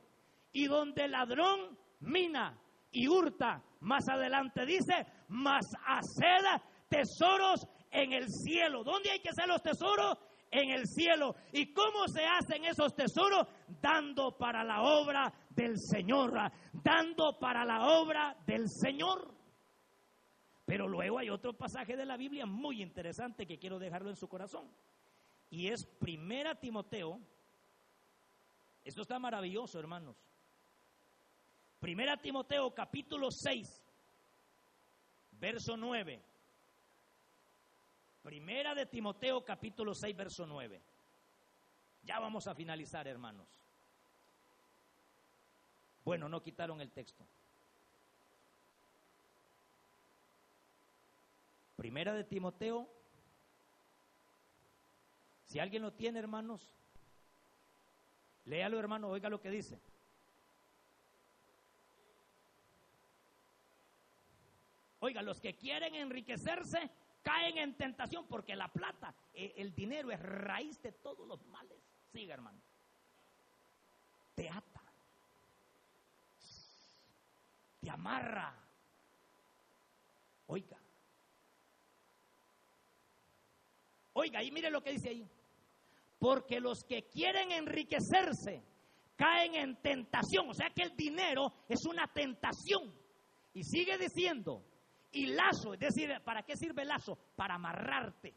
[0.50, 2.60] y donde el ladrón mina
[2.90, 3.62] y hurta.
[3.78, 8.82] Más adelante dice, mas haced tesoros en el cielo.
[8.82, 10.18] ¿Dónde hay que hacer los tesoros?
[10.50, 11.36] En el cielo.
[11.52, 13.46] ¿Y cómo se hacen esos tesoros?
[13.80, 16.32] Dando para la obra del Señor,
[16.72, 19.34] dando para la obra del Señor.
[20.64, 24.28] Pero luego hay otro pasaje de la Biblia muy interesante que quiero dejarlo en su
[24.28, 24.68] corazón.
[25.50, 27.20] Y es Primera Timoteo.
[28.84, 30.16] Esto está maravilloso, hermanos.
[31.80, 33.84] Primera Timoteo capítulo 6,
[35.32, 36.22] verso 9.
[38.22, 40.80] Primera de Timoteo capítulo 6, verso 9.
[42.02, 43.46] Ya vamos a finalizar, hermanos.
[46.04, 47.24] Bueno, no quitaron el texto.
[51.76, 52.88] Primera de Timoteo.
[55.46, 56.74] Si alguien lo tiene, hermanos,
[58.44, 59.80] léalo, hermano, oiga lo que dice.
[65.00, 66.90] Oiga, los que quieren enriquecerse
[67.22, 71.78] caen en tentación porque la plata, eh, el dinero es raíz de todos los males.
[72.12, 72.60] Siga, hermano.
[74.34, 74.82] Te ata.
[77.80, 78.54] Te amarra.
[80.46, 80.78] Oiga.
[84.12, 85.28] Oiga, y mire lo que dice ahí.
[86.18, 88.62] Porque los que quieren enriquecerse
[89.16, 90.48] caen en tentación.
[90.48, 92.94] O sea que el dinero es una tentación.
[93.54, 94.64] Y sigue diciendo,
[95.12, 97.18] y lazo, es decir, ¿para qué sirve lazo?
[97.36, 98.34] Para amarrarte.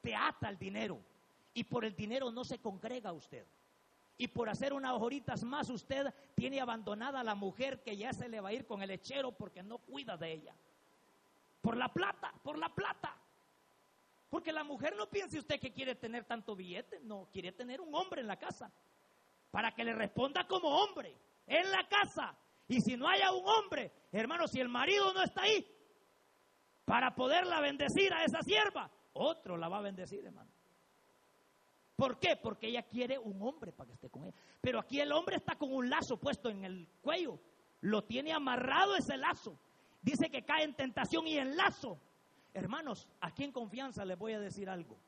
[0.00, 1.00] Te ata el dinero.
[1.54, 3.46] Y por el dinero no se congrega usted.
[4.16, 8.28] Y por hacer unas horitas más usted tiene abandonada a la mujer que ya se
[8.28, 10.54] le va a ir con el lechero porque no cuida de ella.
[11.60, 13.16] Por la plata, por la plata.
[14.28, 17.94] Porque la mujer no piense usted que quiere tener tanto billete, no, quiere tener un
[17.94, 18.72] hombre en la casa.
[19.50, 22.34] Para que le responda como hombre, en la casa.
[22.66, 25.66] Y si no haya un hombre, hermano, si el marido no está ahí,
[26.84, 30.50] para poderla bendecir a esa sierva, otro la va a bendecir, hermano.
[31.96, 32.36] ¿Por qué?
[32.36, 34.34] Porque ella quiere un hombre para que esté con ella.
[34.60, 37.38] Pero aquí el hombre está con un lazo puesto en el cuello.
[37.82, 39.56] Lo tiene amarrado ese lazo.
[40.00, 42.00] Dice que cae en tentación y en lazo.
[42.54, 44.98] Hermanos, aquí en confianza les voy a decir algo.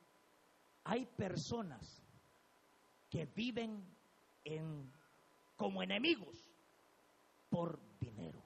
[0.84, 2.00] Hay personas
[3.10, 3.84] que viven
[4.44, 4.92] en,
[5.56, 6.48] como enemigos
[7.48, 8.43] por dinero.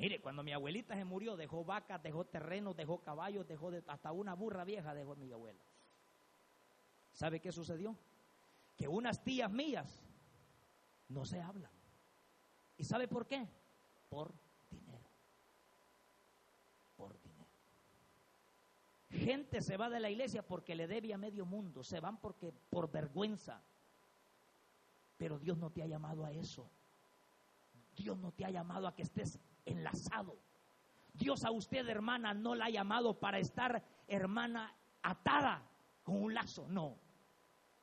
[0.00, 4.32] Mire, cuando mi abuelita se murió, dejó vacas, dejó terrenos, dejó caballos, dejó hasta una
[4.32, 5.62] burra vieja dejó mi abuela.
[7.12, 7.94] ¿Sabe qué sucedió?
[8.78, 10.02] Que unas tías mías
[11.10, 11.70] no se hablan.
[12.78, 13.46] ¿Y sabe por qué?
[14.08, 14.32] Por
[19.10, 22.54] Gente se va de la iglesia porque le debe a medio mundo, se van porque
[22.70, 23.60] por vergüenza.
[25.18, 26.70] Pero Dios no te ha llamado a eso.
[27.94, 30.38] Dios no te ha llamado a que estés enlazado.
[31.12, 35.62] Dios a usted, hermana, no la ha llamado para estar, hermana, atada
[36.02, 36.66] con un lazo.
[36.68, 36.98] No.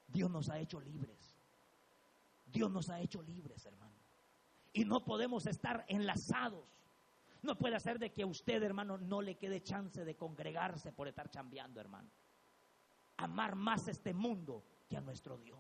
[0.08, 1.38] Dios nos ha hecho libres.
[2.46, 3.96] Dios nos ha hecho libres, hermano.
[4.74, 6.66] Y no podemos estar enlazados.
[7.42, 11.08] No puede hacer de que a usted, hermano, no le quede chance de congregarse por
[11.08, 12.10] estar chambeando, hermano.
[13.18, 15.60] Amar más este mundo que a nuestro Dios.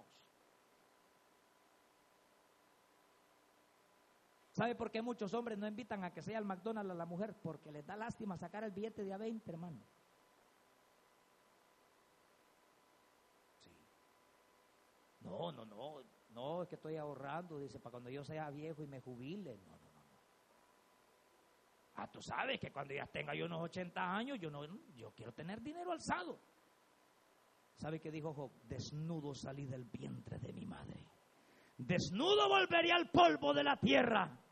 [4.57, 7.35] ¿Sabe por qué muchos hombres no invitan a que sea el McDonald's a la mujer?
[7.43, 9.79] Porque les da lástima sacar el billete de a 20, hermano.
[13.61, 13.69] Sí.
[15.19, 18.87] No, no, no, no, es que estoy ahorrando, dice, para cuando yo sea viejo y
[18.87, 19.59] me jubile.
[19.59, 19.91] No, no.
[21.97, 25.33] Ah, tú sabes que cuando ya tenga yo unos 80 años, yo no, yo quiero
[25.33, 26.39] tener dinero alzado.
[27.75, 28.51] ¿Sabe qué dijo Job?
[28.63, 31.05] Desnudo salí del vientre de mi madre.
[31.77, 34.45] Desnudo volvería al polvo de la tierra.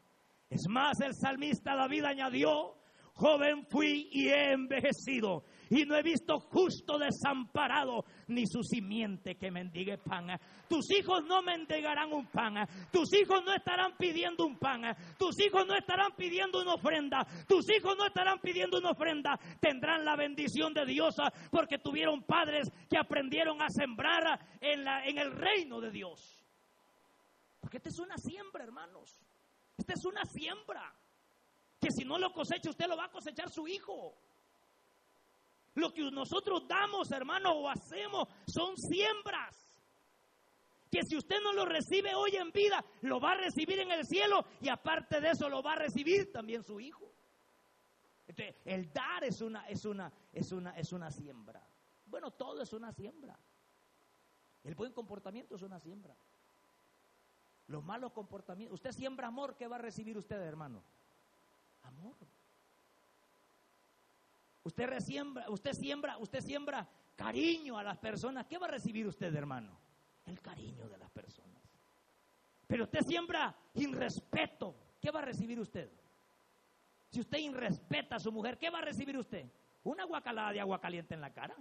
[0.49, 2.75] Es más, el salmista David añadió,
[3.15, 9.51] joven fui y he envejecido y no he visto justo desamparado ni su simiente que
[9.51, 10.27] mendigue pan.
[10.67, 15.65] Tus hijos no mendigarán un pan, tus hijos no estarán pidiendo un pan, tus hijos
[15.65, 20.73] no estarán pidiendo una ofrenda, tus hijos no estarán pidiendo una ofrenda, tendrán la bendición
[20.73, 21.15] de Dios
[21.51, 26.43] porque tuvieron padres que aprendieron a sembrar en, la, en el reino de Dios.
[27.61, 29.24] Porque esta es una siembra, hermanos.
[29.77, 30.93] Esta es una siembra.
[31.79, 34.15] Que si no lo cosecha, usted lo va a cosechar su hijo.
[35.75, 39.55] Lo que nosotros damos, hermano, o hacemos son siembras.
[40.89, 44.05] Que si usted no lo recibe hoy en vida, lo va a recibir en el
[44.05, 47.11] cielo y aparte de eso lo va a recibir también su hijo.
[48.27, 51.61] Entonces, el dar es una, es una, es una, es una siembra.
[52.05, 53.37] Bueno, todo es una siembra.
[54.63, 56.15] El buen comportamiento es una siembra.
[57.67, 58.75] Los malos comportamientos.
[58.75, 60.83] Usted siembra amor, ¿qué va a recibir usted, hermano?
[61.83, 62.15] Amor.
[64.63, 68.45] Usted siembra, usted siembra, usted siembra cariño a las personas.
[68.47, 69.77] ¿Qué va a recibir usted, hermano?
[70.25, 71.61] El cariño de las personas.
[72.67, 74.75] Pero usted siembra irrespeto.
[74.99, 75.91] ¿Qué va a recibir usted?
[77.09, 79.47] Si usted irrespeta a su mujer, ¿qué va a recibir usted?
[79.83, 81.55] Una guacalada de agua caliente en la cara.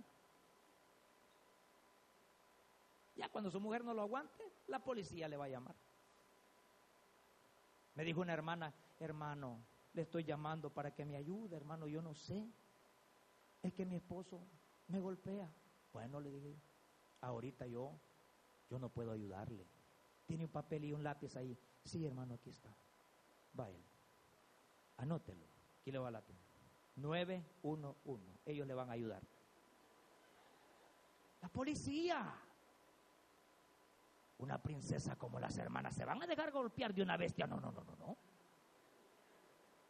[3.17, 5.77] Ya cuando su mujer no lo aguante, la policía le va a llamar.
[7.95, 12.15] Me dijo una hermana, hermano, le estoy llamando para que me ayude, hermano, yo no
[12.15, 12.49] sé
[13.65, 14.47] es que mi esposo
[14.89, 15.51] me golpea.
[15.93, 16.55] Bueno, le dije,
[17.23, 17.99] ahorita yo,
[18.69, 19.67] yo no puedo ayudarle.
[20.27, 21.57] Tiene un papel y un lápiz ahí.
[21.83, 22.77] Sí, hermano, aquí está.
[23.59, 23.83] Va él.
[24.99, 25.47] Anótelo.
[25.81, 26.37] Aquí le va el lápiz.
[26.97, 28.39] 911.
[28.45, 29.23] Ellos le van a ayudar.
[31.41, 32.35] La policía.
[34.39, 37.47] Una princesa como las hermanas se van a dejar golpear de una bestia.
[37.47, 38.19] No, no, no, no, no.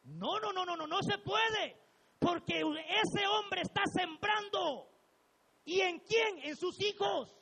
[0.05, 1.81] No, no, no, no, no, no se puede.
[2.19, 4.91] Porque ese hombre está sembrando.
[5.65, 6.39] ¿Y en quién?
[6.43, 7.35] En sus hijos.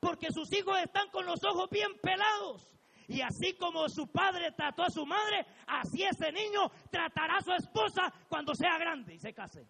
[0.00, 2.74] Porque sus hijos están con los ojos bien pelados.
[3.06, 7.52] Y así como su padre trató a su madre, así ese niño tratará a su
[7.52, 9.68] esposa cuando sea grande y se case.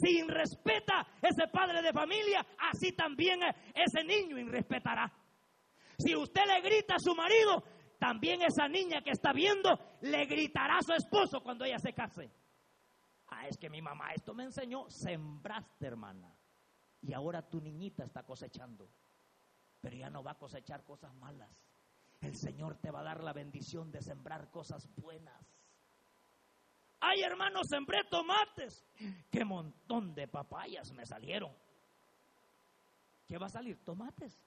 [0.00, 3.40] Si irrespeta ese padre de familia, así también
[3.74, 5.12] ese niño irrespetará.
[5.98, 7.62] Si usted le grita a su marido,
[7.98, 9.70] también esa niña que está viendo
[10.02, 12.30] le gritará a su esposo cuando ella se case.
[13.28, 16.34] Ah, es que mi mamá esto me enseñó, sembraste hermana.
[17.02, 18.90] Y ahora tu niñita está cosechando.
[19.80, 21.50] Pero ya no va a cosechar cosas malas.
[22.20, 25.57] El Señor te va a dar la bendición de sembrar cosas buenas.
[27.00, 28.84] Ay, hermano, sembré tomates.
[29.30, 31.52] Qué montón de papayas me salieron.
[33.26, 33.78] ¿Qué va a salir?
[33.84, 34.40] Tomates.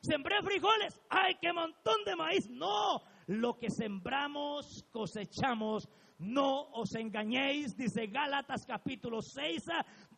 [0.00, 1.00] Sembré frijoles.
[1.10, 2.48] Ay, qué montón de maíz.
[2.48, 5.88] No, lo que sembramos, cosechamos.
[6.20, 9.64] No os engañéis, dice Gálatas capítulo 6,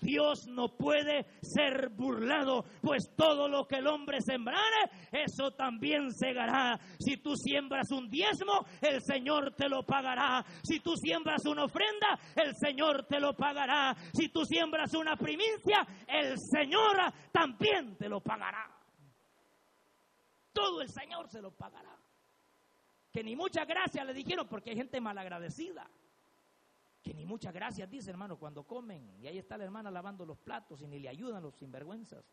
[0.00, 6.76] Dios no puede ser burlado, pues todo lo que el hombre sembrare, eso también segará.
[6.98, 10.44] Si tú siembras un diezmo, el Señor te lo pagará.
[10.64, 13.94] Si tú siembras una ofrenda, el Señor te lo pagará.
[14.12, 16.96] Si tú siembras una primicia, el Señor
[17.30, 18.68] también te lo pagará.
[20.53, 22.01] Todo el Señor se lo pagará
[23.12, 25.88] que ni muchas gracias le dijeron porque hay gente malagradecida.
[27.02, 29.20] Que ni muchas gracias dice, hermano, cuando comen.
[29.20, 32.24] Y ahí está la hermana lavando los platos y ni le ayudan los sinvergüenzas.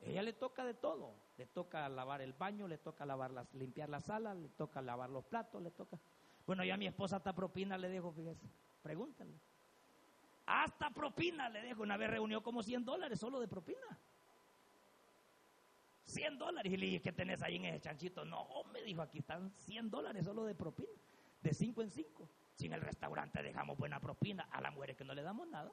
[0.00, 1.14] Ella le toca de todo.
[1.36, 5.10] Le toca lavar el baño, le toca lavar las, limpiar la sala, le toca lavar
[5.10, 5.98] los platos, le toca.
[6.46, 8.48] Bueno, ya mi esposa hasta propina le dejo, fíjese.
[8.82, 9.38] Pregúntale.
[10.46, 11.82] Hasta propina le dejo.
[11.82, 13.98] Una vez reunió como 100 dólares solo de propina.
[16.08, 16.72] 100 dólares.
[16.72, 18.24] Y le dije, ¿qué tenés ahí en ese chanchito?
[18.24, 20.92] No, me dijo, aquí están 100 dólares solo de propina,
[21.42, 22.28] de 5 en 5.
[22.54, 25.70] Si en el restaurante dejamos buena propina, a las mujeres que no le damos nada.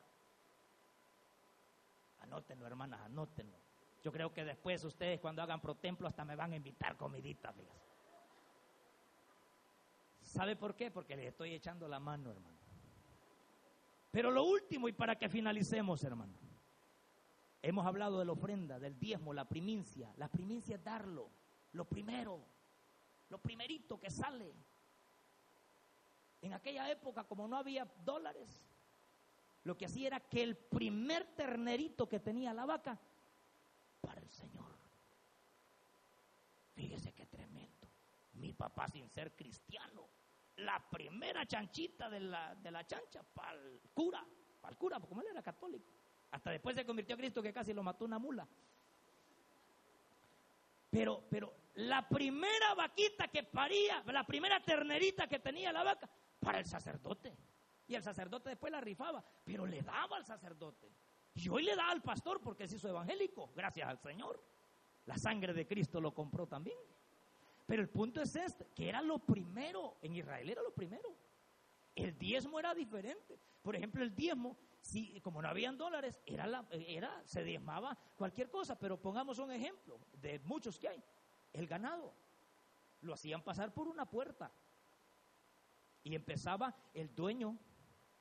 [2.19, 3.57] Anótenlo, hermanas, anótenlo.
[4.03, 7.53] Yo creo que después ustedes cuando hagan pro templo hasta me van a invitar comidita,
[10.21, 10.91] ¿Sabe por qué?
[10.91, 12.57] Porque les estoy echando la mano, hermano.
[14.11, 16.44] Pero lo último, y para que finalicemos, hermano.
[17.67, 20.13] Hemos hablado de la ofrenda, del diezmo, la primicia.
[20.17, 21.31] La primicia es darlo,
[21.71, 22.45] lo primero,
[23.29, 24.53] lo primerito que sale.
[26.43, 28.63] En aquella época, como no había dólares,
[29.63, 32.99] lo que hacía era que el primer ternerito que tenía la vaca,
[33.99, 34.71] para el Señor.
[36.75, 37.87] Fíjese qué tremendo.
[38.33, 40.07] Mi papá sin ser cristiano.
[40.57, 44.23] La primera chanchita de la, de la chancha para el cura,
[44.61, 46.04] para el cura, como él era católico.
[46.35, 48.45] Hasta después se convirtió a Cristo que casi lo mató una mula.
[50.89, 56.09] Pero, pero la primera vaquita que paría, la primera ternerita que tenía la vaca,
[56.41, 57.33] para el sacerdote.
[57.87, 60.91] Y el sacerdote después la rifaba, pero le daba al sacerdote.
[61.35, 64.43] Y hoy le da al pastor porque se hizo evangélico, gracias al Señor.
[65.05, 66.77] La sangre de Cristo lo compró también.
[67.65, 71.15] Pero el punto es este, que era lo primero, en Israel era lo primero.
[71.95, 73.39] El diezmo era diferente.
[73.61, 78.51] Por ejemplo, el diezmo, si, como no habían dólares, era, la, era se diezmaba cualquier
[78.51, 78.77] cosa.
[78.77, 81.03] Pero pongamos un ejemplo de muchos que hay.
[81.51, 82.13] El ganado.
[83.01, 84.51] Lo hacían pasar por una puerta.
[86.03, 87.57] Y empezaba el dueño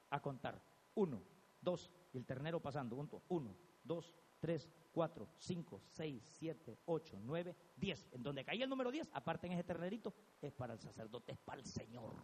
[0.09, 0.61] a contar.
[0.95, 1.23] Uno,
[1.61, 2.97] dos, y el ternero pasando.
[3.29, 8.09] Uno, dos, tres, cuatro, cinco, seis, siete, ocho, nueve, diez.
[8.13, 11.39] En donde caía el número diez, aparte en ese ternerito, es para el sacerdote, es
[11.39, 12.15] para el Señor.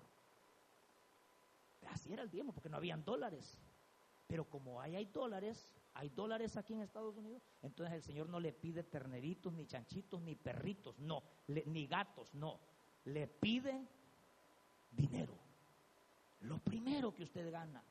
[1.89, 3.59] Así era el diezmo, porque no habían dólares.
[4.31, 8.39] Pero como ahí hay dólares, hay dólares aquí en Estados Unidos, entonces el Señor no
[8.39, 12.61] le pide terneritos, ni chanchitos, ni perritos, no, ni gatos, no.
[13.07, 13.85] Le pide
[14.93, 15.35] dinero.
[16.43, 17.83] Lo primero que usted gana.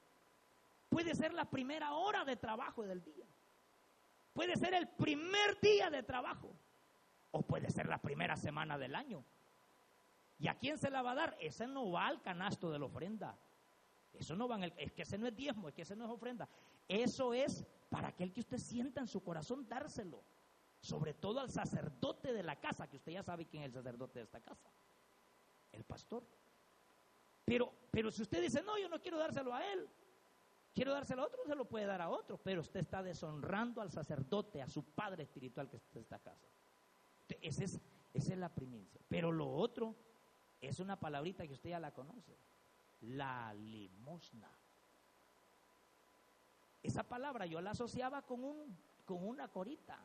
[0.87, 3.25] Puede ser la primera hora de trabajo del día.
[4.31, 6.55] Puede ser el primer día de trabajo.
[7.31, 9.25] O puede ser la primera semana del año.
[10.39, 11.37] ¿Y a quién se la va a dar?
[11.41, 13.37] Ese no va al canasto de la ofrenda.
[14.13, 16.05] Eso no va en el, es que ese no es diezmo, es que ese no
[16.05, 16.47] es ofrenda.
[16.87, 20.23] Eso es para aquel que usted sienta en su corazón dárselo.
[20.81, 24.19] Sobre todo al sacerdote de la casa, que usted ya sabe quién es el sacerdote
[24.19, 24.71] de esta casa.
[25.71, 26.23] El pastor.
[27.43, 29.89] Pero, pero si usted dice, no, yo no quiero dárselo a él,
[30.73, 33.91] quiero dárselo a otro, se lo puede dar a otro, pero usted está deshonrando al
[33.91, 36.47] sacerdote, a su padre espiritual que está en esta casa.
[37.41, 37.79] Esa es,
[38.13, 39.01] esa es la primicia.
[39.07, 39.95] Pero lo otro
[40.61, 42.37] es una palabrita que usted ya la conoce
[43.01, 44.49] la limosna.
[46.81, 49.97] Esa palabra yo la asociaba con, un, con una corita,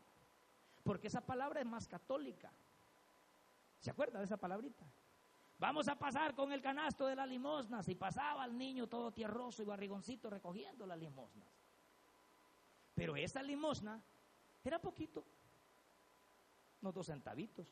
[0.82, 2.51] porque esa palabra es más católica.
[3.80, 4.84] ¿Se acuerda de esa palabrita?
[5.59, 7.88] Vamos a pasar con el canasto de las limosnas.
[7.88, 11.49] Y pasaba el niño todo tierroso y barrigoncito recogiendo las limosnas.
[12.95, 14.01] Pero esa limosna
[14.64, 15.24] era poquito,
[16.80, 17.66] unos dos centavitos.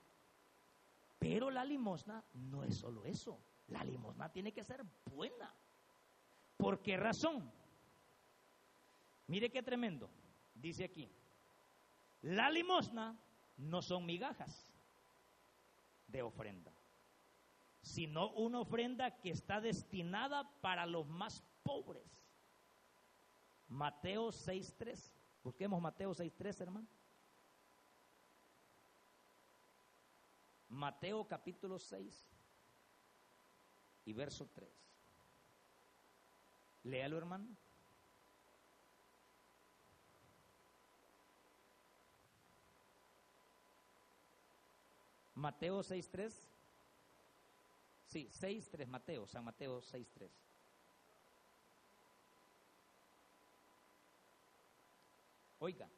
[1.19, 3.39] Pero la limosna no es solo eso.
[3.73, 5.53] La limosna tiene que ser buena.
[6.59, 7.51] ¿Por qué razón?
[9.27, 10.11] Mire qué tremendo.
[10.55, 11.11] Dice aquí,
[12.21, 13.19] la limosna
[13.57, 14.71] no son migajas
[16.07, 16.73] de ofrenda,
[17.81, 22.05] sino una ofrenda que está destinada para los más pobres.
[23.69, 25.11] Mateo 6.3.
[25.43, 26.87] Busquemos Mateo 6.3, hermano.
[30.69, 32.29] Mateo capítulo 6
[34.05, 34.69] y verso 3.
[36.85, 37.47] Léalo, hermano.
[45.35, 46.33] Mateo 6.3.
[48.07, 50.29] Sí, 6.3, Mateo, San Mateo 6.3.
[55.61, 55.89] Oiga,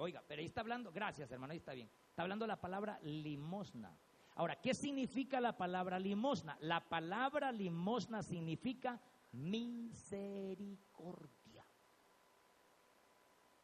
[0.00, 1.90] Oiga, pero ahí está hablando, gracias hermano, ahí está bien.
[2.08, 3.94] Está hablando la palabra limosna.
[4.34, 6.56] Ahora, ¿qué significa la palabra limosna?
[6.62, 8.98] La palabra limosna significa
[9.32, 11.66] misericordia.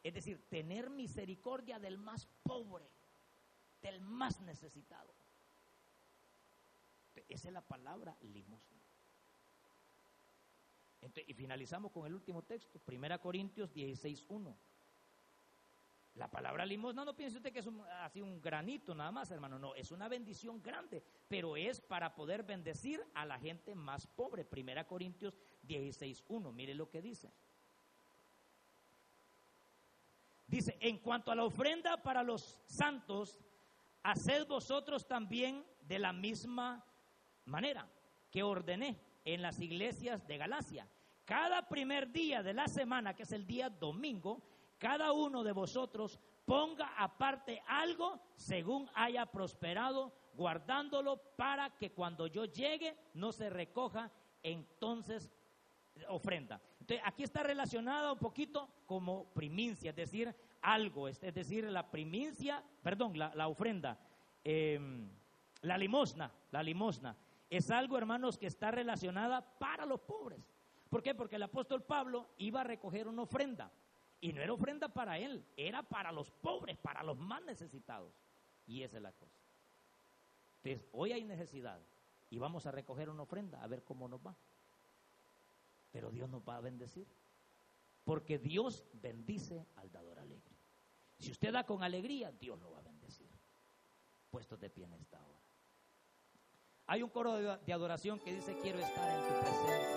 [0.03, 2.87] Es decir, tener misericordia del más pobre,
[3.81, 5.11] del más necesitado.
[7.27, 8.77] Esa es la palabra limosna.
[11.25, 14.55] y finalizamos con el último texto, 1 Corintios 16.1.
[16.17, 17.69] La palabra limosna no piense usted que es
[18.01, 19.59] así un granito nada más, hermano.
[19.59, 24.43] No, es una bendición grande, pero es para poder bendecir a la gente más pobre.
[24.43, 25.37] Primera Corintios
[25.67, 27.31] 16.1, mire lo que dice.
[30.47, 33.37] Dice, en cuanto a la ofrenda para los santos,
[34.01, 36.83] haced vosotros también de la misma
[37.45, 37.87] manera
[38.31, 40.87] que ordené en las iglesias de Galacia.
[41.25, 44.41] Cada primer día de la semana, que es el día domingo,
[44.77, 52.45] cada uno de vosotros ponga aparte algo según haya prosperado, guardándolo para que cuando yo
[52.45, 54.11] llegue no se recoja
[54.43, 55.29] entonces
[56.09, 56.61] ofrenda.
[56.79, 62.63] Entonces, aquí está relacionada un poquito como primicia, es decir, algo, es decir, la primicia,
[62.81, 63.99] perdón, la, ofrenda,
[64.43, 65.09] em,
[65.61, 67.17] la limosna, la limosna,
[67.49, 70.39] es algo, hermanos, que está relacionada para los pobres.
[70.89, 71.15] ¿Por qué?
[71.15, 73.71] Porque el apóstol Pablo iba a recoger una ofrenda.
[74.19, 78.13] Y no era ofrenda para él, era para los pobres, para los más necesitados.
[78.65, 79.37] Y esa es la cosa.
[80.63, 81.79] Entonces, hoy hay necesidad
[82.29, 84.35] y vamos a recoger una ofrenda a ver cómo nos va.
[85.91, 87.07] Pero Dios nos va a bendecir.
[88.03, 90.55] Porque Dios bendice al dador alegre.
[91.17, 93.29] Si usted da con alegría, Dios lo va a bendecir.
[94.29, 95.41] Puestos de pie en esta hora.
[96.87, 99.96] Hay un coro de adoración que dice, quiero estar en tu presencia.